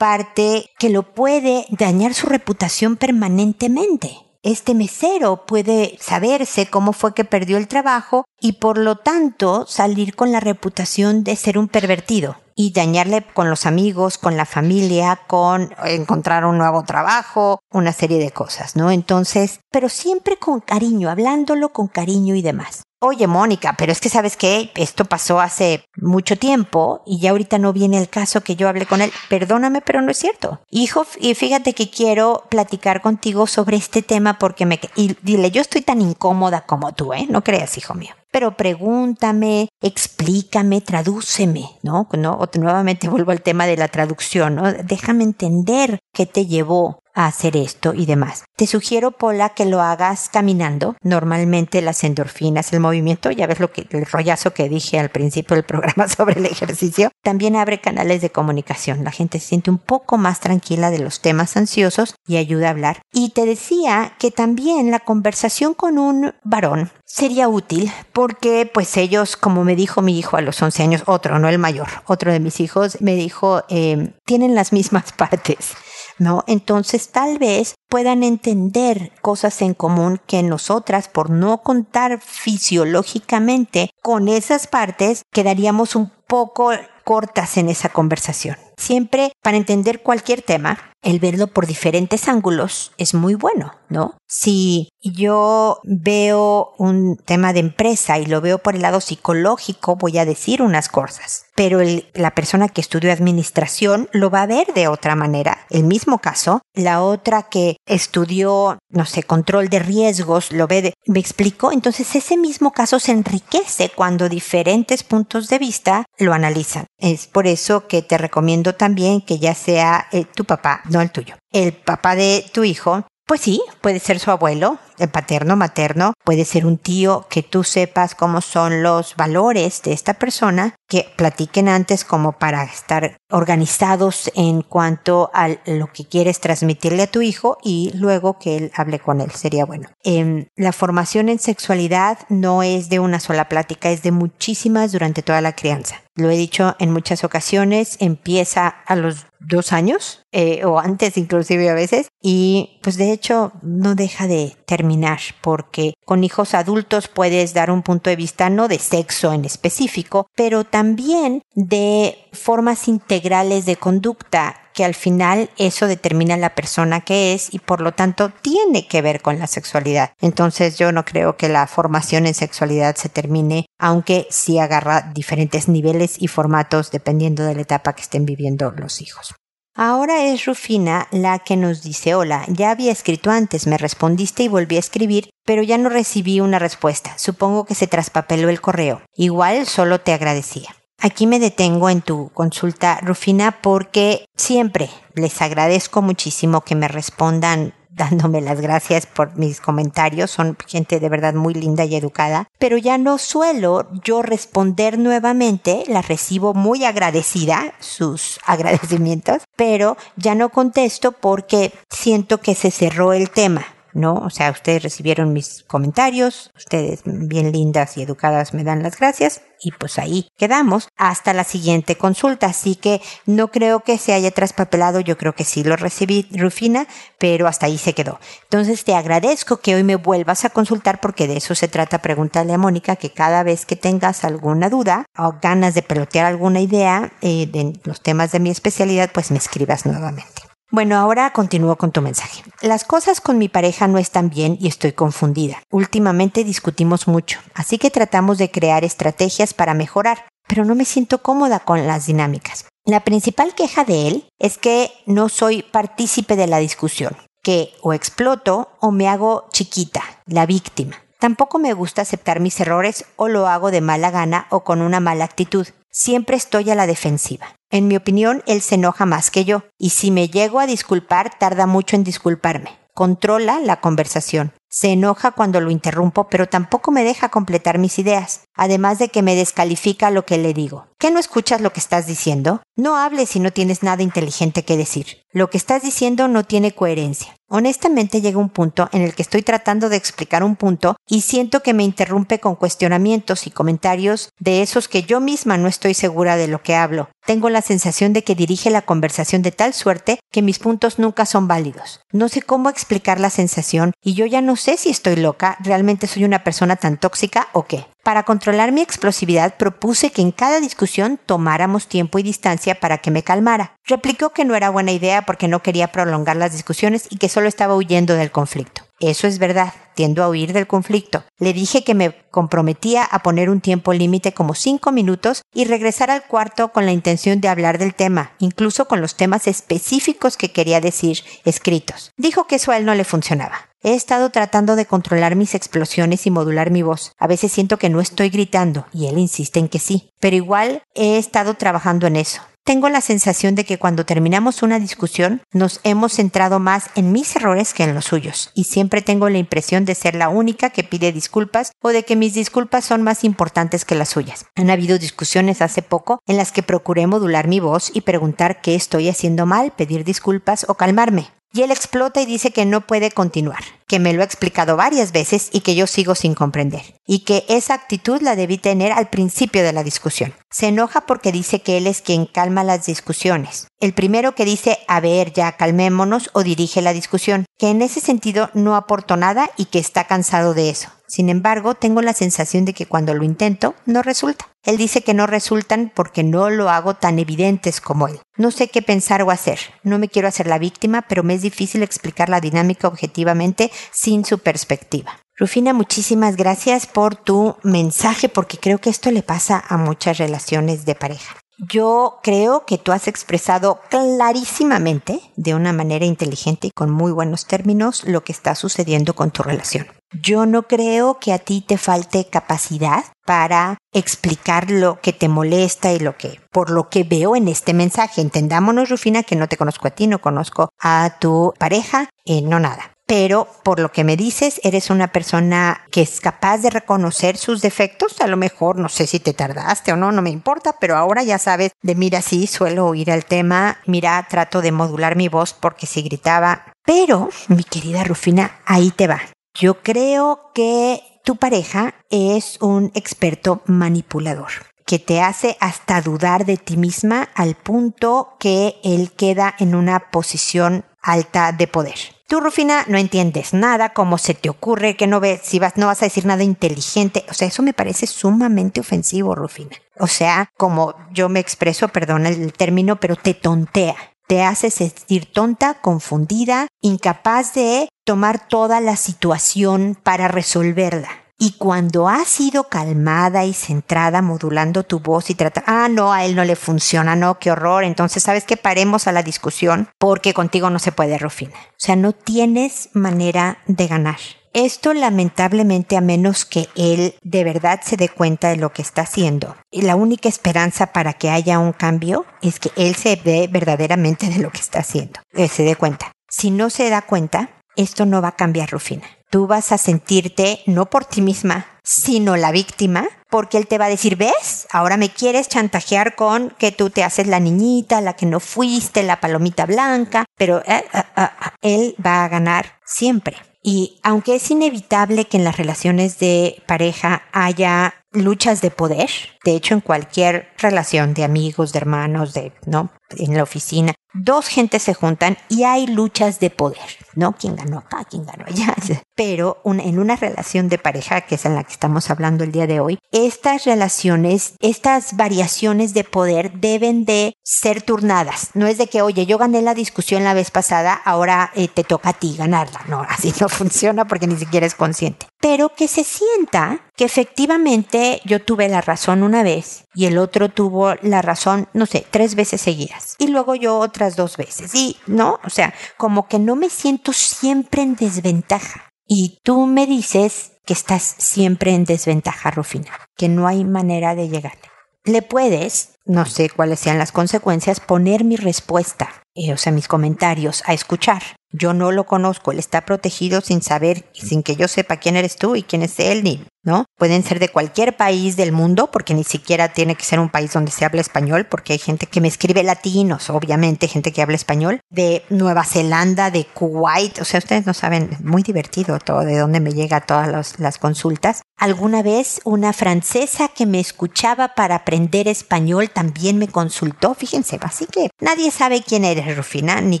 parte 0.00 0.70
que 0.78 0.88
lo 0.88 1.02
puede 1.02 1.66
dañar 1.68 2.14
su 2.14 2.26
reputación 2.26 2.96
permanentemente. 2.96 4.16
Este 4.42 4.74
mesero 4.74 5.44
puede 5.44 5.98
saberse 6.00 6.64
cómo 6.64 6.94
fue 6.94 7.12
que 7.12 7.26
perdió 7.26 7.58
el 7.58 7.68
trabajo 7.68 8.24
y 8.40 8.52
por 8.52 8.78
lo 8.78 8.96
tanto 8.96 9.66
salir 9.66 10.16
con 10.16 10.32
la 10.32 10.40
reputación 10.40 11.22
de 11.22 11.36
ser 11.36 11.58
un 11.58 11.68
pervertido 11.68 12.36
y 12.60 12.72
dañarle 12.72 13.24
con 13.32 13.48
los 13.48 13.64
amigos, 13.64 14.18
con 14.18 14.36
la 14.36 14.44
familia, 14.44 15.22
con 15.26 15.74
encontrar 15.82 16.44
un 16.44 16.58
nuevo 16.58 16.82
trabajo, 16.84 17.60
una 17.72 17.94
serie 17.94 18.18
de 18.18 18.32
cosas, 18.32 18.76
¿no? 18.76 18.90
Entonces, 18.90 19.60
pero 19.70 19.88
siempre 19.88 20.36
con 20.36 20.60
cariño, 20.60 21.08
hablándolo 21.08 21.70
con 21.70 21.88
cariño 21.88 22.34
y 22.34 22.42
demás. 22.42 22.82
Oye, 23.00 23.26
Mónica, 23.26 23.76
pero 23.78 23.92
es 23.92 24.00
que 24.02 24.10
sabes 24.10 24.36
que 24.36 24.72
esto 24.74 25.06
pasó 25.06 25.40
hace 25.40 25.86
mucho 25.96 26.36
tiempo 26.36 27.02
y 27.06 27.18
ya 27.18 27.30
ahorita 27.30 27.56
no 27.56 27.72
viene 27.72 27.96
el 27.96 28.10
caso 28.10 28.42
que 28.42 28.56
yo 28.56 28.68
hablé 28.68 28.84
con 28.84 29.00
él. 29.00 29.10
Perdóname, 29.30 29.80
pero 29.80 30.02
no 30.02 30.10
es 30.10 30.18
cierto. 30.18 30.60
Hijo, 30.68 31.06
y 31.18 31.34
fíjate 31.34 31.72
que 31.72 31.88
quiero 31.88 32.44
platicar 32.50 33.00
contigo 33.00 33.46
sobre 33.46 33.78
este 33.78 34.02
tema 34.02 34.36
porque 34.38 34.66
me... 34.66 34.78
Y 34.96 35.16
dile, 35.22 35.50
yo 35.50 35.62
estoy 35.62 35.80
tan 35.80 36.02
incómoda 36.02 36.66
como 36.66 36.92
tú, 36.92 37.14
¿eh? 37.14 37.26
No 37.30 37.42
creas, 37.42 37.78
hijo 37.78 37.94
mío. 37.94 38.14
Pero 38.30 38.56
pregúntame, 38.56 39.68
explícame, 39.80 40.80
tradúceme, 40.80 41.64
¿no? 41.82 42.08
¿no? 42.16 42.34
O 42.34 42.48
nuevamente 42.58 43.08
vuelvo 43.08 43.32
al 43.32 43.42
tema 43.42 43.66
de 43.66 43.76
la 43.76 43.88
traducción, 43.88 44.54
¿no? 44.54 44.72
Déjame 44.72 45.24
entender 45.24 45.98
qué 46.12 46.26
te 46.26 46.46
llevó 46.46 47.02
hacer 47.26 47.56
esto 47.56 47.94
y 47.94 48.06
demás. 48.06 48.44
Te 48.56 48.66
sugiero, 48.66 49.12
Pola, 49.12 49.50
que 49.50 49.64
lo 49.64 49.80
hagas 49.80 50.28
caminando. 50.28 50.96
Normalmente 51.02 51.82
las 51.82 52.04
endorfinas, 52.04 52.72
el 52.72 52.80
movimiento, 52.80 53.30
ya 53.30 53.46
ves 53.46 53.60
lo 53.60 53.72
que, 53.72 53.86
el 53.90 54.06
rollazo 54.06 54.52
que 54.52 54.68
dije 54.68 54.98
al 54.98 55.10
principio 55.10 55.56
del 55.56 55.64
programa 55.64 56.08
sobre 56.16 56.38
el 56.38 56.46
ejercicio, 56.46 57.10
también 57.22 57.56
abre 57.56 57.80
canales 57.80 58.20
de 58.20 58.30
comunicación. 58.30 59.04
La 59.04 59.12
gente 59.12 59.40
se 59.40 59.48
siente 59.48 59.70
un 59.70 59.78
poco 59.78 60.18
más 60.18 60.40
tranquila 60.40 60.90
de 60.90 60.98
los 60.98 61.20
temas 61.20 61.56
ansiosos 61.56 62.14
y 62.26 62.36
ayuda 62.36 62.68
a 62.68 62.70
hablar. 62.70 63.02
Y 63.12 63.30
te 63.30 63.46
decía 63.46 64.14
que 64.18 64.30
también 64.30 64.90
la 64.90 65.00
conversación 65.00 65.74
con 65.74 65.98
un 65.98 66.34
varón 66.44 66.90
sería 67.04 67.48
útil 67.48 67.90
porque 68.12 68.70
pues 68.72 68.96
ellos, 68.96 69.36
como 69.36 69.64
me 69.64 69.74
dijo 69.74 70.00
mi 70.00 70.18
hijo 70.18 70.36
a 70.36 70.42
los 70.42 70.62
11 70.62 70.82
años, 70.82 71.02
otro, 71.06 71.38
no 71.38 71.48
el 71.48 71.58
mayor, 71.58 71.88
otro 72.06 72.32
de 72.32 72.40
mis 72.40 72.60
hijos, 72.60 73.00
me 73.00 73.14
dijo, 73.14 73.64
eh, 73.68 74.12
tienen 74.24 74.54
las 74.54 74.72
mismas 74.72 75.12
partes. 75.16 75.74
¿No? 76.20 76.44
Entonces 76.46 77.10
tal 77.10 77.38
vez 77.38 77.74
puedan 77.88 78.22
entender 78.22 79.12
cosas 79.22 79.60
en 79.62 79.74
común 79.74 80.20
que 80.26 80.42
nosotras, 80.42 81.08
por 81.08 81.30
no 81.30 81.62
contar 81.62 82.20
fisiológicamente 82.20 83.90
con 84.02 84.28
esas 84.28 84.66
partes, 84.66 85.22
quedaríamos 85.32 85.96
un 85.96 86.12
poco 86.28 86.70
cortas 87.04 87.56
en 87.56 87.68
esa 87.68 87.88
conversación. 87.88 88.56
Siempre, 88.80 89.32
para 89.42 89.58
entender 89.58 90.02
cualquier 90.02 90.40
tema, 90.40 90.78
el 91.02 91.18
verlo 91.18 91.46
por 91.48 91.66
diferentes 91.66 92.28
ángulos 92.28 92.92
es 92.98 93.14
muy 93.14 93.34
bueno, 93.34 93.72
¿no? 93.88 94.16
Si 94.26 94.88
yo 95.02 95.80
veo 95.82 96.72
un 96.78 97.16
tema 97.16 97.52
de 97.52 97.60
empresa 97.60 98.18
y 98.18 98.26
lo 98.26 98.40
veo 98.40 98.58
por 98.58 98.76
el 98.76 98.82
lado 98.82 99.00
psicológico, 99.00 99.96
voy 99.96 100.18
a 100.18 100.24
decir 100.24 100.62
unas 100.62 100.88
cosas, 100.88 101.46
pero 101.54 101.80
la 102.14 102.30
persona 102.32 102.68
que 102.68 102.80
estudió 102.80 103.10
administración 103.12 104.08
lo 104.12 104.30
va 104.30 104.42
a 104.42 104.46
ver 104.46 104.72
de 104.74 104.88
otra 104.88 105.16
manera. 105.16 105.66
El 105.70 105.84
mismo 105.84 106.18
caso, 106.18 106.60
la 106.74 107.02
otra 107.02 107.44
que 107.44 107.76
estudió, 107.86 108.78
no 108.90 109.06
sé, 109.06 109.22
control 109.22 109.68
de 109.68 109.78
riesgos, 109.78 110.52
lo 110.52 110.66
ve 110.66 110.82
de, 110.82 110.94
¿me 111.06 111.18
explico? 111.18 111.72
Entonces 111.72 112.14
ese 112.14 112.36
mismo 112.36 112.72
caso 112.72 113.00
se 113.00 113.12
enriquece 113.12 113.90
cuando 113.94 114.28
diferentes 114.28 115.02
puntos 115.02 115.48
de 115.48 115.58
vista 115.58 116.04
lo 116.18 116.34
analizan. 116.34 116.86
Es 116.98 117.26
por 117.26 117.46
eso 117.46 117.88
que 117.88 118.02
te 118.02 118.18
recomiendo 118.18 118.69
también 118.74 119.20
que 119.20 119.38
ya 119.38 119.54
sea 119.54 120.06
eh, 120.12 120.24
tu 120.24 120.44
papá, 120.44 120.82
no 120.90 121.00
el 121.00 121.10
tuyo, 121.10 121.36
el 121.52 121.72
papá 121.72 122.14
de 122.14 122.44
tu 122.52 122.64
hijo, 122.64 123.04
pues 123.30 123.42
sí, 123.42 123.62
puede 123.80 124.00
ser 124.00 124.18
su 124.18 124.32
abuelo, 124.32 124.80
el 124.98 125.08
paterno, 125.08 125.54
materno, 125.54 126.14
puede 126.24 126.44
ser 126.44 126.66
un 126.66 126.78
tío 126.78 127.26
que 127.30 127.44
tú 127.44 127.62
sepas 127.62 128.16
cómo 128.16 128.40
son 128.40 128.82
los 128.82 129.14
valores 129.14 129.82
de 129.82 129.92
esta 129.92 130.14
persona, 130.14 130.74
que 130.88 131.06
platiquen 131.16 131.68
antes 131.68 132.04
como 132.04 132.32
para 132.32 132.64
estar 132.64 133.16
organizados 133.30 134.32
en 134.34 134.62
cuanto 134.62 135.30
a 135.32 135.48
lo 135.66 135.86
que 135.92 136.06
quieres 136.06 136.40
transmitirle 136.40 137.04
a 137.04 137.10
tu 137.10 137.22
hijo 137.22 137.58
y 137.62 137.92
luego 137.94 138.36
que 138.36 138.56
él 138.56 138.72
hable 138.74 138.98
con 138.98 139.20
él, 139.20 139.30
sería 139.30 139.64
bueno. 139.64 139.90
Em, 140.02 140.46
la 140.56 140.72
formación 140.72 141.28
en 141.28 141.38
sexualidad 141.38 142.18
no 142.30 142.64
es 142.64 142.88
de 142.88 142.98
una 142.98 143.20
sola 143.20 143.48
plática, 143.48 143.90
es 143.90 144.02
de 144.02 144.10
muchísimas 144.10 144.90
durante 144.90 145.22
toda 145.22 145.40
la 145.40 145.54
crianza. 145.54 146.02
Lo 146.20 146.28
he 146.30 146.36
dicho 146.36 146.76
en 146.78 146.92
muchas 146.92 147.24
ocasiones, 147.24 147.96
empieza 147.98 148.68
a 148.68 148.94
los 148.94 149.24
dos 149.40 149.72
años 149.72 150.26
eh, 150.32 150.66
o 150.66 150.78
antes 150.78 151.16
inclusive 151.16 151.70
a 151.70 151.74
veces 151.74 152.08
y 152.20 152.78
pues 152.82 152.98
de 152.98 153.10
hecho 153.10 153.52
no 153.62 153.94
deja 153.94 154.26
de 154.26 154.54
terminar 154.66 155.18
porque 155.40 155.94
con 156.04 156.24
hijos 156.24 156.52
adultos 156.52 157.08
puedes 157.08 157.54
dar 157.54 157.70
un 157.70 157.82
punto 157.82 158.10
de 158.10 158.16
vista 158.16 158.50
no 158.50 158.68
de 158.68 158.78
sexo 158.78 159.32
en 159.32 159.46
específico 159.46 160.28
pero 160.36 160.64
también 160.64 161.42
de 161.54 162.18
formas 162.32 162.86
integrales 162.86 163.64
de 163.64 163.76
conducta 163.76 164.69
porque 164.80 164.84
al 164.86 164.94
final 164.94 165.50
eso 165.58 165.88
determina 165.88 166.38
la 166.38 166.54
persona 166.54 167.00
que 167.00 167.34
es 167.34 167.52
y 167.52 167.58
por 167.58 167.82
lo 167.82 167.92
tanto 167.92 168.30
tiene 168.30 168.86
que 168.86 169.02
ver 169.02 169.20
con 169.20 169.38
la 169.38 169.46
sexualidad. 169.46 170.12
Entonces 170.20 170.78
yo 170.78 170.90
no 170.90 171.04
creo 171.04 171.36
que 171.36 171.50
la 171.50 171.66
formación 171.66 172.26
en 172.26 172.34
sexualidad 172.34 172.94
se 172.94 173.10
termine, 173.10 173.66
aunque 173.78 174.26
sí 174.30 174.58
agarra 174.58 175.10
diferentes 175.12 175.68
niveles 175.68 176.22
y 176.22 176.28
formatos 176.28 176.92
dependiendo 176.92 177.44
de 177.44 177.56
la 177.56 177.62
etapa 177.62 177.94
que 177.94 178.02
estén 178.02 178.24
viviendo 178.24 178.70
los 178.70 179.02
hijos. 179.02 179.34
Ahora 179.74 180.24
es 180.24 180.46
Rufina 180.46 181.08
la 181.10 181.40
que 181.40 181.56
nos 181.56 181.82
dice, 181.82 182.14
hola, 182.14 182.44
ya 182.48 182.70
había 182.70 182.92
escrito 182.92 183.30
antes, 183.30 183.66
me 183.66 183.76
respondiste 183.76 184.44
y 184.44 184.48
volví 184.48 184.76
a 184.76 184.80
escribir, 184.80 185.28
pero 185.44 185.62
ya 185.62 185.76
no 185.76 185.90
recibí 185.90 186.40
una 186.40 186.58
respuesta. 186.58 187.18
Supongo 187.18 187.66
que 187.66 187.74
se 187.74 187.86
traspapeló 187.86 188.48
el 188.48 188.60
correo. 188.62 189.02
Igual 189.14 189.66
solo 189.66 190.00
te 190.00 190.12
agradecía. 190.14 190.74
Aquí 191.02 191.26
me 191.26 191.38
detengo 191.38 191.88
en 191.88 192.02
tu 192.02 192.30
consulta, 192.34 193.00
Rufina, 193.00 193.62
porque 193.62 194.26
siempre 194.36 194.90
les 195.14 195.40
agradezco 195.40 196.02
muchísimo 196.02 196.60
que 196.60 196.74
me 196.74 196.88
respondan 196.88 197.72
dándome 197.90 198.40
las 198.40 198.60
gracias 198.60 199.06
por 199.06 199.36
mis 199.36 199.60
comentarios. 199.60 200.30
Son 200.30 200.56
gente 200.66 201.00
de 201.00 201.08
verdad 201.08 201.34
muy 201.34 201.54
linda 201.54 201.84
y 201.84 201.96
educada. 201.96 202.48
Pero 202.58 202.76
ya 202.76 202.98
no 202.98 203.18
suelo 203.18 203.88
yo 204.04 204.22
responder 204.22 204.98
nuevamente. 204.98 205.84
Las 205.86 206.08
recibo 206.08 206.54
muy 206.54 206.84
agradecida, 206.84 207.74
sus 207.80 208.38
agradecimientos. 208.46 209.42
Pero 209.56 209.96
ya 210.16 210.34
no 210.34 210.50
contesto 210.50 211.12
porque 211.12 211.72
siento 211.88 212.40
que 212.40 212.54
se 212.54 212.70
cerró 212.70 213.12
el 213.12 213.30
tema. 213.30 213.64
¿No? 213.92 214.14
O 214.14 214.30
sea, 214.30 214.50
ustedes 214.50 214.82
recibieron 214.82 215.32
mis 215.32 215.64
comentarios, 215.66 216.50
ustedes 216.56 217.02
bien 217.04 217.52
lindas 217.52 217.96
y 217.96 218.02
educadas 218.02 218.54
me 218.54 218.64
dan 218.64 218.82
las 218.82 218.98
gracias 218.98 219.42
y 219.62 219.72
pues 219.72 219.98
ahí 219.98 220.28
quedamos 220.36 220.88
hasta 220.96 221.32
la 221.32 221.44
siguiente 221.44 221.96
consulta. 221.96 222.46
Así 222.46 222.76
que 222.76 223.00
no 223.26 223.48
creo 223.48 223.80
que 223.80 223.98
se 223.98 224.12
haya 224.12 224.30
traspapelado, 224.30 225.00
yo 225.00 225.18
creo 225.18 225.34
que 225.34 225.44
sí 225.44 225.62
lo 225.64 225.76
recibí, 225.76 226.26
Rufina, 226.32 226.86
pero 227.18 227.46
hasta 227.46 227.66
ahí 227.66 227.78
se 227.78 227.94
quedó. 227.94 228.18
Entonces 228.44 228.84
te 228.84 228.94
agradezco 228.94 229.58
que 229.58 229.74
hoy 229.74 229.84
me 229.84 229.96
vuelvas 229.96 230.44
a 230.44 230.50
consultar 230.50 231.00
porque 231.00 231.28
de 231.28 231.36
eso 231.36 231.54
se 231.54 231.68
trata. 231.68 232.02
Pregúntale 232.02 232.52
a 232.52 232.58
Mónica 232.58 232.96
que 232.96 233.10
cada 233.12 233.42
vez 233.42 233.66
que 233.66 233.76
tengas 233.76 234.24
alguna 234.24 234.70
duda 234.70 235.06
o 235.16 235.34
ganas 235.40 235.74
de 235.74 235.82
pelotear 235.82 236.26
alguna 236.26 236.60
idea 236.60 237.12
eh, 237.20 237.46
de 237.46 237.78
los 237.84 238.00
temas 238.00 238.32
de 238.32 238.40
mi 238.40 238.50
especialidad, 238.50 239.10
pues 239.12 239.30
me 239.30 239.38
escribas 239.38 239.86
nuevamente. 239.86 240.49
Bueno, 240.72 240.96
ahora 240.96 241.32
continúo 241.32 241.74
con 241.76 241.90
tu 241.90 242.00
mensaje. 242.00 242.44
Las 242.62 242.84
cosas 242.84 243.20
con 243.20 243.38
mi 243.38 243.48
pareja 243.48 243.88
no 243.88 243.98
están 243.98 244.30
bien 244.30 244.56
y 244.60 244.68
estoy 244.68 244.92
confundida. 244.92 245.64
Últimamente 245.72 246.44
discutimos 246.44 247.08
mucho, 247.08 247.40
así 247.54 247.76
que 247.76 247.90
tratamos 247.90 248.38
de 248.38 248.52
crear 248.52 248.84
estrategias 248.84 249.52
para 249.52 249.74
mejorar, 249.74 250.28
pero 250.46 250.64
no 250.64 250.76
me 250.76 250.84
siento 250.84 251.22
cómoda 251.22 251.58
con 251.58 251.88
las 251.88 252.06
dinámicas. 252.06 252.66
La 252.84 253.00
principal 253.00 253.52
queja 253.56 253.82
de 253.82 254.06
él 254.06 254.28
es 254.38 254.58
que 254.58 254.92
no 255.06 255.28
soy 255.28 255.64
partícipe 255.64 256.36
de 256.36 256.46
la 256.46 256.58
discusión, 256.58 257.16
que 257.42 257.72
o 257.82 257.92
exploto 257.92 258.70
o 258.78 258.92
me 258.92 259.08
hago 259.08 259.48
chiquita, 259.50 260.04
la 260.26 260.46
víctima. 260.46 260.96
Tampoco 261.18 261.58
me 261.58 261.72
gusta 261.72 262.02
aceptar 262.02 262.38
mis 262.38 262.60
errores 262.60 263.06
o 263.16 263.26
lo 263.26 263.48
hago 263.48 263.72
de 263.72 263.80
mala 263.80 264.12
gana 264.12 264.46
o 264.50 264.60
con 264.60 264.82
una 264.82 265.00
mala 265.00 265.24
actitud. 265.24 265.66
Siempre 265.90 266.36
estoy 266.36 266.70
a 266.70 266.76
la 266.76 266.86
defensiva. 266.86 267.56
En 267.72 267.86
mi 267.86 267.94
opinión, 267.94 268.42
él 268.46 268.62
se 268.62 268.74
enoja 268.74 269.06
más 269.06 269.30
que 269.30 269.44
yo, 269.44 269.62
y 269.78 269.90
si 269.90 270.10
me 270.10 270.28
llego 270.28 270.58
a 270.58 270.66
disculpar, 270.66 271.38
tarda 271.38 271.66
mucho 271.66 271.94
en 271.94 272.02
disculparme. 272.02 272.76
Controla 272.94 273.60
la 273.60 273.80
conversación. 273.80 274.52
Se 274.72 274.92
enoja 274.92 275.32
cuando 275.32 275.60
lo 275.60 275.72
interrumpo, 275.72 276.28
pero 276.28 276.48
tampoco 276.48 276.92
me 276.92 277.02
deja 277.02 277.28
completar 277.28 277.78
mis 277.78 277.98
ideas, 277.98 278.42
además 278.54 279.00
de 279.00 279.08
que 279.08 279.20
me 279.20 279.34
descalifica 279.34 280.12
lo 280.12 280.24
que 280.24 280.38
le 280.38 280.54
digo. 280.54 280.86
¿Qué 280.96 281.10
no 281.10 281.18
escuchas 281.18 281.60
lo 281.60 281.72
que 281.72 281.80
estás 281.80 282.06
diciendo? 282.06 282.62
No 282.76 282.96
hables 282.96 283.30
si 283.30 283.40
no 283.40 283.52
tienes 283.52 283.82
nada 283.82 284.04
inteligente 284.04 284.64
que 284.64 284.76
decir. 284.76 285.24
Lo 285.32 285.50
que 285.50 285.58
estás 285.58 285.82
diciendo 285.82 286.28
no 286.28 286.44
tiene 286.44 286.72
coherencia. 286.72 287.34
Honestamente 287.48 288.20
llega 288.20 288.38
un 288.38 288.48
punto 288.50 288.88
en 288.92 289.02
el 289.02 289.14
que 289.14 289.22
estoy 289.22 289.42
tratando 289.42 289.88
de 289.88 289.96
explicar 289.96 290.44
un 290.44 290.56
punto 290.56 290.96
y 291.08 291.22
siento 291.22 291.62
que 291.62 291.74
me 291.74 291.82
interrumpe 291.82 292.38
con 292.38 292.54
cuestionamientos 292.54 293.46
y 293.46 293.50
comentarios 293.50 294.28
de 294.38 294.62
esos 294.62 294.86
que 294.86 295.02
yo 295.02 295.20
misma 295.20 295.56
no 295.56 295.66
estoy 295.66 295.94
segura 295.94 296.36
de 296.36 296.46
lo 296.46 296.62
que 296.62 296.76
hablo. 296.76 297.08
Tengo 297.26 297.48
la 297.48 297.62
sensación 297.62 298.12
de 298.12 298.22
que 298.22 298.34
dirige 298.34 298.70
la 298.70 298.82
conversación 298.82 299.42
de 299.42 299.52
tal 299.52 299.74
suerte 299.74 300.20
que 300.30 300.42
mis 300.42 300.58
puntos 300.58 300.98
nunca 300.98 301.26
son 301.26 301.48
válidos. 301.48 302.00
No 302.12 302.28
sé 302.28 302.42
cómo 302.42 302.70
explicar 302.70 303.18
la 303.18 303.30
sensación 303.30 303.92
y 304.02 304.14
yo 304.14 304.26
ya 304.26 304.42
no 304.42 304.56
sé 304.60 304.76
si 304.76 304.90
estoy 304.90 305.16
loca, 305.16 305.56
realmente 305.58 306.06
soy 306.06 306.24
una 306.24 306.44
persona 306.44 306.76
tan 306.76 306.98
tóxica 306.98 307.48
o 307.52 307.64
qué. 307.64 307.86
Para 308.04 308.22
controlar 308.22 308.72
mi 308.72 308.80
explosividad 308.80 309.56
propuse 309.56 310.10
que 310.10 310.22
en 310.22 310.30
cada 310.30 310.60
discusión 310.60 311.18
tomáramos 311.26 311.88
tiempo 311.88 312.18
y 312.18 312.22
distancia 312.22 312.78
para 312.78 312.98
que 312.98 313.10
me 313.10 313.22
calmara. 313.22 313.74
Replicó 313.84 314.30
que 314.30 314.44
no 314.44 314.54
era 314.54 314.70
buena 314.70 314.92
idea 314.92 315.22
porque 315.22 315.48
no 315.48 315.62
quería 315.62 315.88
prolongar 315.88 316.36
las 316.36 316.52
discusiones 316.52 317.06
y 317.10 317.16
que 317.16 317.28
solo 317.28 317.48
estaba 317.48 317.74
huyendo 317.74 318.14
del 318.14 318.30
conflicto. 318.30 318.82
Eso 319.00 319.26
es 319.26 319.38
verdad, 319.38 319.72
tiendo 319.94 320.22
a 320.22 320.28
huir 320.28 320.52
del 320.52 320.66
conflicto. 320.66 321.24
Le 321.38 321.54
dije 321.54 321.84
que 321.84 321.94
me 321.94 322.14
comprometía 322.30 323.02
a 323.02 323.22
poner 323.22 323.48
un 323.48 323.62
tiempo 323.62 323.94
límite 323.94 324.32
como 324.32 324.54
cinco 324.54 324.92
minutos 324.92 325.42
y 325.54 325.64
regresar 325.64 326.10
al 326.10 326.24
cuarto 326.24 326.68
con 326.68 326.84
la 326.84 326.92
intención 326.92 327.40
de 327.40 327.48
hablar 327.48 327.78
del 327.78 327.94
tema, 327.94 328.32
incluso 328.38 328.88
con 328.88 329.00
los 329.00 329.16
temas 329.16 329.46
específicos 329.46 330.36
que 330.36 330.52
quería 330.52 330.80
decir 330.82 331.24
escritos. 331.44 332.12
Dijo 332.18 332.46
que 332.46 332.56
eso 332.56 332.72
a 332.72 332.76
él 332.76 332.84
no 332.84 332.94
le 332.94 333.04
funcionaba. 333.04 333.69
He 333.82 333.94
estado 333.94 334.28
tratando 334.28 334.76
de 334.76 334.84
controlar 334.84 335.36
mis 335.36 335.54
explosiones 335.54 336.26
y 336.26 336.30
modular 336.30 336.70
mi 336.70 336.82
voz. 336.82 337.12
A 337.18 337.26
veces 337.26 337.50
siento 337.50 337.78
que 337.78 337.88
no 337.88 338.00
estoy 338.00 338.28
gritando 338.28 338.86
y 338.92 339.06
él 339.06 339.18
insiste 339.18 339.58
en 339.58 339.68
que 339.68 339.78
sí, 339.78 340.10
pero 340.20 340.36
igual 340.36 340.82
he 340.94 341.16
estado 341.16 341.54
trabajando 341.54 342.06
en 342.06 342.16
eso. 342.16 342.42
Tengo 342.62 342.90
la 342.90 343.00
sensación 343.00 343.54
de 343.54 343.64
que 343.64 343.78
cuando 343.78 344.04
terminamos 344.04 344.62
una 344.62 344.78
discusión 344.78 345.40
nos 345.50 345.80
hemos 345.82 346.12
centrado 346.12 346.60
más 346.60 346.90
en 346.94 347.10
mis 347.10 347.34
errores 347.34 347.72
que 347.72 347.84
en 347.84 347.94
los 347.94 348.04
suyos, 348.04 348.50
y 348.54 348.64
siempre 348.64 349.00
tengo 349.00 349.30
la 349.30 349.38
impresión 349.38 349.86
de 349.86 349.94
ser 349.94 350.14
la 350.14 350.28
única 350.28 350.68
que 350.68 350.84
pide 350.84 351.10
disculpas 351.10 351.72
o 351.80 351.88
de 351.88 352.04
que 352.04 352.16
mis 352.16 352.34
disculpas 352.34 352.84
son 352.84 353.02
más 353.02 353.24
importantes 353.24 353.86
que 353.86 353.94
las 353.94 354.10
suyas. 354.10 354.44
Han 354.56 354.68
habido 354.68 354.98
discusiones 354.98 355.62
hace 355.62 355.80
poco 355.80 356.20
en 356.26 356.36
las 356.36 356.52
que 356.52 356.62
procuré 356.62 357.06
modular 357.06 357.48
mi 357.48 357.60
voz 357.60 357.90
y 357.94 358.02
preguntar 358.02 358.60
qué 358.60 358.74
estoy 358.74 359.08
haciendo 359.08 359.46
mal, 359.46 359.72
pedir 359.72 360.04
disculpas 360.04 360.66
o 360.68 360.74
calmarme. 360.74 361.28
Y 361.52 361.62
él 361.62 361.72
explota 361.72 362.20
y 362.20 362.26
dice 362.26 362.52
que 362.52 362.64
no 362.64 362.86
puede 362.86 363.10
continuar, 363.10 363.64
que 363.88 363.98
me 363.98 364.12
lo 364.12 364.22
ha 364.22 364.24
explicado 364.24 364.76
varias 364.76 365.10
veces 365.10 365.48
y 365.52 365.60
que 365.60 365.74
yo 365.74 365.88
sigo 365.88 366.14
sin 366.14 366.34
comprender, 366.34 366.94
y 367.06 367.20
que 367.24 367.44
esa 367.48 367.74
actitud 367.74 368.22
la 368.22 368.36
debí 368.36 368.56
tener 368.56 368.92
al 368.92 369.08
principio 369.08 369.64
de 369.64 369.72
la 369.72 369.82
discusión. 369.82 370.32
Se 370.48 370.68
enoja 370.68 371.02
porque 371.02 371.32
dice 371.32 371.60
que 371.60 371.76
él 371.76 371.88
es 371.88 372.02
quien 372.02 372.26
calma 372.26 372.62
las 372.62 372.86
discusiones. 372.86 373.66
El 373.80 373.94
primero 373.94 374.36
que 374.36 374.44
dice, 374.44 374.78
a 374.86 375.00
ver, 375.00 375.32
ya 375.32 375.56
calmémonos 375.56 376.30
o 376.34 376.44
dirige 376.44 376.82
la 376.82 376.92
discusión, 376.92 377.46
que 377.58 377.70
en 377.70 377.82
ese 377.82 378.00
sentido 378.00 378.50
no 378.54 378.76
aportó 378.76 379.16
nada 379.16 379.50
y 379.56 379.64
que 379.64 379.80
está 379.80 380.04
cansado 380.06 380.54
de 380.54 380.70
eso. 380.70 380.90
Sin 381.10 381.28
embargo, 381.28 381.74
tengo 381.74 382.02
la 382.02 382.12
sensación 382.12 382.64
de 382.64 382.72
que 382.72 382.86
cuando 382.86 383.14
lo 383.14 383.24
intento, 383.24 383.74
no 383.84 384.00
resulta. 384.00 384.46
Él 384.62 384.76
dice 384.76 385.02
que 385.02 385.12
no 385.12 385.26
resultan 385.26 385.90
porque 385.92 386.22
no 386.22 386.50
lo 386.50 386.70
hago 386.70 386.94
tan 386.94 387.18
evidentes 387.18 387.80
como 387.80 388.06
él. 388.06 388.20
No 388.36 388.52
sé 388.52 388.68
qué 388.68 388.80
pensar 388.80 389.20
o 389.22 389.32
hacer. 389.32 389.58
No 389.82 389.98
me 389.98 390.08
quiero 390.08 390.28
hacer 390.28 390.46
la 390.46 390.60
víctima, 390.60 391.02
pero 391.02 391.24
me 391.24 391.34
es 391.34 391.42
difícil 391.42 391.82
explicar 391.82 392.28
la 392.28 392.40
dinámica 392.40 392.86
objetivamente 392.86 393.72
sin 393.90 394.24
su 394.24 394.38
perspectiva. 394.38 395.18
Rufina, 395.36 395.72
muchísimas 395.72 396.36
gracias 396.36 396.86
por 396.86 397.16
tu 397.16 397.56
mensaje 397.64 398.28
porque 398.28 398.58
creo 398.58 398.78
que 398.78 398.90
esto 398.90 399.10
le 399.10 399.24
pasa 399.24 399.64
a 399.66 399.78
muchas 399.78 400.18
relaciones 400.18 400.84
de 400.84 400.94
pareja. 400.94 401.34
Yo 401.68 402.20
creo 402.22 402.64
que 402.64 402.78
tú 402.78 402.90
has 402.90 403.06
expresado 403.06 403.80
clarísimamente, 403.90 405.20
de 405.36 405.54
una 405.54 405.74
manera 405.74 406.06
inteligente 406.06 406.68
y 406.68 406.70
con 406.70 406.90
muy 406.90 407.12
buenos 407.12 407.46
términos, 407.46 408.04
lo 408.04 408.24
que 408.24 408.32
está 408.32 408.54
sucediendo 408.54 409.14
con 409.14 409.30
tu 409.30 409.42
relación. 409.42 409.86
Yo 410.22 410.46
no 410.46 410.62
creo 410.62 411.18
que 411.20 411.34
a 411.34 411.38
ti 411.38 411.60
te 411.60 411.76
falte 411.76 412.24
capacidad 412.24 413.04
para 413.26 413.76
explicar 413.92 414.70
lo 414.70 415.00
que 415.00 415.12
te 415.12 415.28
molesta 415.28 415.92
y 415.92 415.98
lo 415.98 416.16
que, 416.16 416.40
por 416.50 416.70
lo 416.70 416.88
que 416.88 417.04
veo 417.04 417.36
en 417.36 417.46
este 417.46 417.74
mensaje. 417.74 418.22
Entendámonos, 418.22 418.88
Rufina, 418.88 419.22
que 419.22 419.36
no 419.36 419.46
te 419.46 419.58
conozco 419.58 419.86
a 419.86 419.90
ti, 419.90 420.06
no 420.06 420.20
conozco 420.20 420.70
a 420.80 421.16
tu 421.20 421.52
pareja, 421.58 422.08
eh, 422.24 422.40
no 422.42 422.58
nada 422.58 422.92
pero 423.10 423.48
por 423.64 423.80
lo 423.80 423.90
que 423.90 424.04
me 424.04 424.16
dices, 424.16 424.60
eres 424.62 424.88
una 424.88 425.08
persona 425.08 425.80
que 425.90 426.00
es 426.00 426.20
capaz 426.20 426.58
de 426.58 426.70
reconocer 426.70 427.36
sus 427.36 427.60
defectos. 427.60 428.20
A 428.20 428.28
lo 428.28 428.36
mejor, 428.36 428.78
no 428.78 428.88
sé 428.88 429.08
si 429.08 429.18
te 429.18 429.34
tardaste 429.34 429.92
o 429.92 429.96
no, 429.96 430.12
no 430.12 430.22
me 430.22 430.30
importa, 430.30 430.76
pero 430.80 430.96
ahora 430.96 431.24
ya 431.24 431.40
sabes 431.40 431.72
de 431.82 431.96
mira, 431.96 432.22
sí, 432.22 432.46
suelo 432.46 432.86
oír 432.86 433.10
el 433.10 433.24
tema, 433.24 433.78
mira, 433.84 434.24
trato 434.30 434.62
de 434.62 434.70
modular 434.70 435.16
mi 435.16 435.26
voz 435.26 435.54
porque 435.54 435.88
si 435.88 436.02
gritaba. 436.02 436.72
Pero, 436.84 437.30
mi 437.48 437.64
querida 437.64 438.04
Rufina, 438.04 438.60
ahí 438.64 438.92
te 438.92 439.08
va. 439.08 439.20
Yo 439.54 439.82
creo 439.82 440.52
que 440.54 441.02
tu 441.24 441.34
pareja 441.34 441.96
es 442.10 442.58
un 442.60 442.92
experto 442.94 443.62
manipulador 443.66 444.52
que 444.86 445.00
te 445.00 445.20
hace 445.20 445.56
hasta 445.58 446.00
dudar 446.00 446.46
de 446.46 446.58
ti 446.58 446.76
misma 446.76 447.28
al 447.34 447.56
punto 447.56 448.36
que 448.38 448.76
él 448.84 449.10
queda 449.10 449.52
en 449.58 449.74
una 449.74 450.10
posición 450.12 450.84
alta 451.02 451.50
de 451.50 451.66
poder. 451.66 451.98
Tú, 452.30 452.38
Rufina, 452.38 452.84
no 452.86 452.96
entiendes 452.96 453.54
nada, 453.54 453.88
cómo 453.88 454.16
se 454.16 454.34
te 454.34 454.48
ocurre, 454.48 454.94
que 454.94 455.08
no 455.08 455.18
ves, 455.18 455.40
si 455.42 455.58
vas, 455.58 455.76
no 455.76 455.86
vas 455.86 456.00
a 456.00 456.06
decir 456.06 456.26
nada 456.26 456.44
inteligente. 456.44 457.24
O 457.28 457.34
sea, 457.34 457.48
eso 457.48 457.60
me 457.60 457.72
parece 457.72 458.06
sumamente 458.06 458.78
ofensivo, 458.78 459.34
Rufina. 459.34 459.76
O 459.98 460.06
sea, 460.06 460.48
como 460.56 460.94
yo 461.12 461.28
me 461.28 461.40
expreso, 461.40 461.88
perdona 461.88 462.28
el 462.28 462.52
término, 462.52 463.00
pero 463.00 463.16
te 463.16 463.34
tontea 463.34 463.96
te 464.28 464.44
hace 464.44 464.70
sentir 464.70 465.26
tonta, 465.32 465.80
confundida, 465.80 466.68
incapaz 466.80 467.52
de 467.52 467.88
tomar 468.04 468.46
toda 468.46 468.80
la 468.80 468.94
situación 468.94 469.98
para 470.00 470.28
resolverla. 470.28 471.08
Y 471.42 471.52
cuando 471.52 472.06
has 472.06 472.28
sido 472.28 472.64
calmada 472.64 473.46
y 473.46 473.54
centrada, 473.54 474.20
modulando 474.20 474.82
tu 474.82 475.00
voz 475.00 475.30
y 475.30 475.34
trata, 475.34 475.64
ah, 475.66 475.88
no, 475.88 476.12
a 476.12 476.26
él 476.26 476.36
no 476.36 476.44
le 476.44 476.54
funciona, 476.54 477.16
no, 477.16 477.38
qué 477.38 477.50
horror. 477.50 477.82
Entonces, 477.82 478.22
¿sabes 478.22 478.44
que 478.44 478.58
Paremos 478.58 479.06
a 479.06 479.12
la 479.12 479.22
discusión 479.22 479.88
porque 479.96 480.34
contigo 480.34 480.68
no 480.68 480.78
se 480.78 480.92
puede, 480.92 481.16
Rufina. 481.16 481.56
O 481.56 481.78
sea, 481.78 481.96
no 481.96 482.12
tienes 482.12 482.90
manera 482.92 483.56
de 483.66 483.86
ganar. 483.86 484.18
Esto 484.52 484.92
lamentablemente 484.92 485.96
a 485.96 486.02
menos 486.02 486.44
que 486.44 486.68
él 486.76 487.14
de 487.22 487.42
verdad 487.42 487.80
se 487.82 487.96
dé 487.96 488.10
cuenta 488.10 488.50
de 488.50 488.56
lo 488.56 488.74
que 488.74 488.82
está 488.82 489.02
haciendo. 489.02 489.56
La 489.72 489.96
única 489.96 490.28
esperanza 490.28 490.88
para 490.88 491.14
que 491.14 491.30
haya 491.30 491.58
un 491.58 491.72
cambio 491.72 492.26
es 492.42 492.60
que 492.60 492.70
él 492.76 492.96
se 492.96 493.16
dé 493.16 493.48
verdaderamente 493.50 494.28
de 494.28 494.40
lo 494.40 494.50
que 494.50 494.60
está 494.60 494.80
haciendo. 494.80 495.20
Él 495.32 495.48
se 495.48 495.62
dé 495.62 495.74
cuenta. 495.74 496.12
Si 496.28 496.50
no 496.50 496.68
se 496.68 496.90
da 496.90 497.00
cuenta, 497.00 497.48
esto 497.76 498.04
no 498.04 498.20
va 498.20 498.28
a 498.28 498.36
cambiar, 498.36 498.68
Rufina. 498.70 499.06
Tú 499.30 499.46
vas 499.46 499.70
a 499.70 499.78
sentirte 499.78 500.60
no 500.66 500.90
por 500.90 501.04
ti 501.04 501.22
misma, 501.22 501.66
sino 501.84 502.36
la 502.36 502.50
víctima, 502.50 503.08
porque 503.28 503.58
él 503.58 503.68
te 503.68 503.78
va 503.78 503.86
a 503.86 503.88
decir, 503.90 504.16
¿ves? 504.16 504.66
Ahora 504.72 504.96
me 504.96 505.08
quieres 505.08 505.48
chantajear 505.48 506.16
con 506.16 506.50
que 506.58 506.72
tú 506.72 506.90
te 506.90 507.04
haces 507.04 507.28
la 507.28 507.38
niñita, 507.38 508.00
la 508.00 508.14
que 508.14 508.26
no 508.26 508.40
fuiste, 508.40 509.04
la 509.04 509.20
palomita 509.20 509.66
blanca, 509.66 510.24
pero 510.36 510.58
eh, 510.66 510.84
eh, 510.92 511.02
eh, 511.16 511.28
él 511.62 511.94
va 512.04 512.24
a 512.24 512.28
ganar 512.28 512.78
siempre. 512.84 513.36
Y 513.62 514.00
aunque 514.02 514.34
es 514.34 514.50
inevitable 514.50 515.26
que 515.26 515.36
en 515.36 515.44
las 515.44 515.56
relaciones 515.56 516.18
de 516.18 516.62
pareja 516.66 517.22
haya 517.32 517.94
luchas 518.12 518.60
de 518.60 518.70
poder, 518.70 519.10
de 519.44 519.54
hecho 519.54 519.74
en 519.74 519.80
cualquier 519.80 520.50
relación 520.58 521.14
de 521.14 521.24
amigos, 521.24 521.72
de 521.72 521.78
hermanos, 521.78 522.34
de, 522.34 522.52
¿no? 522.66 522.90
En 523.16 523.34
la 523.36 523.42
oficina, 523.42 523.94
dos 524.14 524.48
gentes 524.48 524.82
se 524.82 524.94
juntan 524.94 525.36
y 525.48 525.64
hay 525.64 525.86
luchas 525.86 526.40
de 526.40 526.50
poder, 526.50 526.78
¿no? 527.14 527.32
¿Quién 527.32 527.56
ganó 527.56 527.78
acá? 527.78 528.04
¿Quién 528.08 528.24
ganó 528.24 528.44
allá? 528.46 528.74
Pero 529.14 529.60
en 529.64 529.98
una 529.98 530.16
relación 530.16 530.68
de 530.68 530.78
pareja, 530.78 531.22
que 531.22 531.34
es 531.34 531.44
en 531.44 531.54
la 531.54 531.64
que 531.64 531.72
estamos 531.72 532.10
hablando 532.10 532.44
el 532.44 532.52
día 532.52 532.66
de 532.66 532.80
hoy, 532.80 532.98
estas 533.12 533.64
relaciones, 533.64 534.54
estas 534.60 535.16
variaciones 535.16 535.92
de 535.92 536.04
poder 536.04 536.52
deben 536.52 537.04
de 537.04 537.34
ser 537.44 537.82
turnadas. 537.82 538.50
No 538.54 538.66
es 538.66 538.78
de 538.78 538.86
que, 538.86 539.02
oye, 539.02 539.26
yo 539.26 539.38
gané 539.38 539.60
la 539.62 539.74
discusión 539.74 540.24
la 540.24 540.34
vez 540.34 540.50
pasada, 540.50 540.94
ahora 540.94 541.50
eh, 541.54 541.68
te 541.68 541.84
toca 541.84 542.10
a 542.10 542.12
ti 542.14 542.36
ganarla. 542.36 542.80
No, 542.88 543.02
así 543.08 543.34
no 543.40 543.48
funciona 543.48 544.06
porque 544.06 544.26
ni 544.26 544.36
siquiera 544.36 544.66
es 544.66 544.74
consciente. 544.74 545.26
Pero 545.40 545.74
que 545.74 545.88
se 545.88 546.04
sienta 546.04 546.80
que 546.96 547.04
efectivamente 547.04 548.20
yo 548.24 548.42
tuve 548.42 548.68
la 548.68 548.80
razón 548.80 549.22
una 549.30 549.44
vez 549.44 549.84
y 549.94 550.06
el 550.06 550.18
otro 550.18 550.48
tuvo 550.48 550.94
la 551.02 551.22
razón, 551.22 551.68
no 551.72 551.86
sé, 551.86 552.04
tres 552.10 552.34
veces 552.34 552.60
seguidas. 552.60 553.14
Y 553.18 553.28
luego 553.28 553.54
yo 553.54 553.78
otras 553.78 554.16
dos 554.16 554.36
veces. 554.36 554.74
Y, 554.74 554.96
¿no? 555.06 555.38
O 555.44 555.50
sea, 555.50 555.72
como 555.96 556.26
que 556.26 556.40
no 556.40 556.56
me 556.56 556.68
siento 556.68 557.12
siempre 557.12 557.82
en 557.82 557.94
desventaja. 557.94 558.90
Y 559.06 559.38
tú 559.44 559.66
me 559.66 559.86
dices 559.86 560.52
que 560.66 560.72
estás 560.72 561.14
siempre 561.18 561.72
en 561.74 561.84
desventaja, 561.84 562.50
Rufina, 562.50 562.90
que 563.16 563.28
no 563.28 563.46
hay 563.46 563.64
manera 563.64 564.16
de 564.16 564.28
llegarle. 564.28 564.68
Le 565.04 565.22
puedes, 565.22 565.94
no 566.04 566.26
sé 566.26 566.50
cuáles 566.50 566.80
sean 566.80 566.98
las 566.98 567.12
consecuencias, 567.12 567.80
poner 567.80 568.24
mi 568.24 568.36
respuesta, 568.36 569.22
eh, 569.34 569.52
o 569.52 569.56
sea, 569.56 569.72
mis 569.72 569.88
comentarios 569.88 570.62
a 570.66 570.74
escuchar. 570.74 571.22
Yo 571.52 571.72
no 571.72 571.92
lo 571.92 572.04
conozco, 572.04 572.50
él 572.52 572.58
está 572.58 572.84
protegido 572.84 573.40
sin 573.40 573.62
saber, 573.62 574.04
sin 574.12 574.42
que 574.42 574.56
yo 574.56 574.68
sepa 574.68 574.98
quién 574.98 575.16
eres 575.16 575.36
tú 575.36 575.56
y 575.56 575.62
quién 575.62 575.82
es 575.82 575.98
él, 576.00 576.22
ni, 576.22 576.44
¿no? 576.62 576.84
Pueden 576.98 577.22
ser 577.22 577.38
de 577.38 577.48
cualquier 577.48 577.96
país 577.96 578.36
del 578.36 578.52
mundo, 578.52 578.90
porque 578.90 579.14
ni 579.14 579.24
siquiera 579.24 579.72
tiene 579.72 579.94
que 579.94 580.04
ser 580.04 580.20
un 580.20 580.28
país 580.28 580.52
donde 580.52 580.70
se 580.70 580.84
habla 580.84 581.00
español, 581.00 581.46
porque 581.46 581.72
hay 581.72 581.78
gente 581.78 582.06
que 582.06 582.20
me 582.20 582.28
escribe 582.28 582.62
latinos, 582.62 583.30
obviamente, 583.30 583.88
gente 583.88 584.12
que 584.12 584.22
habla 584.22 584.36
español, 584.36 584.80
de 584.90 585.24
Nueva 585.30 585.64
Zelanda, 585.64 586.30
de 586.30 586.44
Kuwait, 586.46 587.20
o 587.20 587.24
sea, 587.24 587.38
ustedes 587.38 587.66
no 587.66 587.74
saben, 587.74 588.10
muy 588.22 588.42
divertido 588.42 588.98
todo, 588.98 589.20
de 589.20 589.38
dónde 589.38 589.60
me 589.60 589.72
llega 589.72 590.00
todas 590.00 590.58
las 590.58 590.78
consultas. 590.78 591.42
Alguna 591.56 592.02
vez 592.02 592.40
una 592.44 592.72
francesa 592.72 593.48
que 593.48 593.66
me 593.66 593.80
escuchaba 593.80 594.54
para 594.54 594.76
aprender 594.76 595.28
español 595.28 595.90
también 595.90 596.38
me 596.38 596.48
consultó, 596.48 597.14
fíjense, 597.14 597.58
así 597.62 597.86
que 597.86 598.10
nadie 598.20 598.50
sabe 598.50 598.82
quién 598.82 599.04
eres, 599.04 599.36
Rufina, 599.36 599.80
ni 599.80 600.00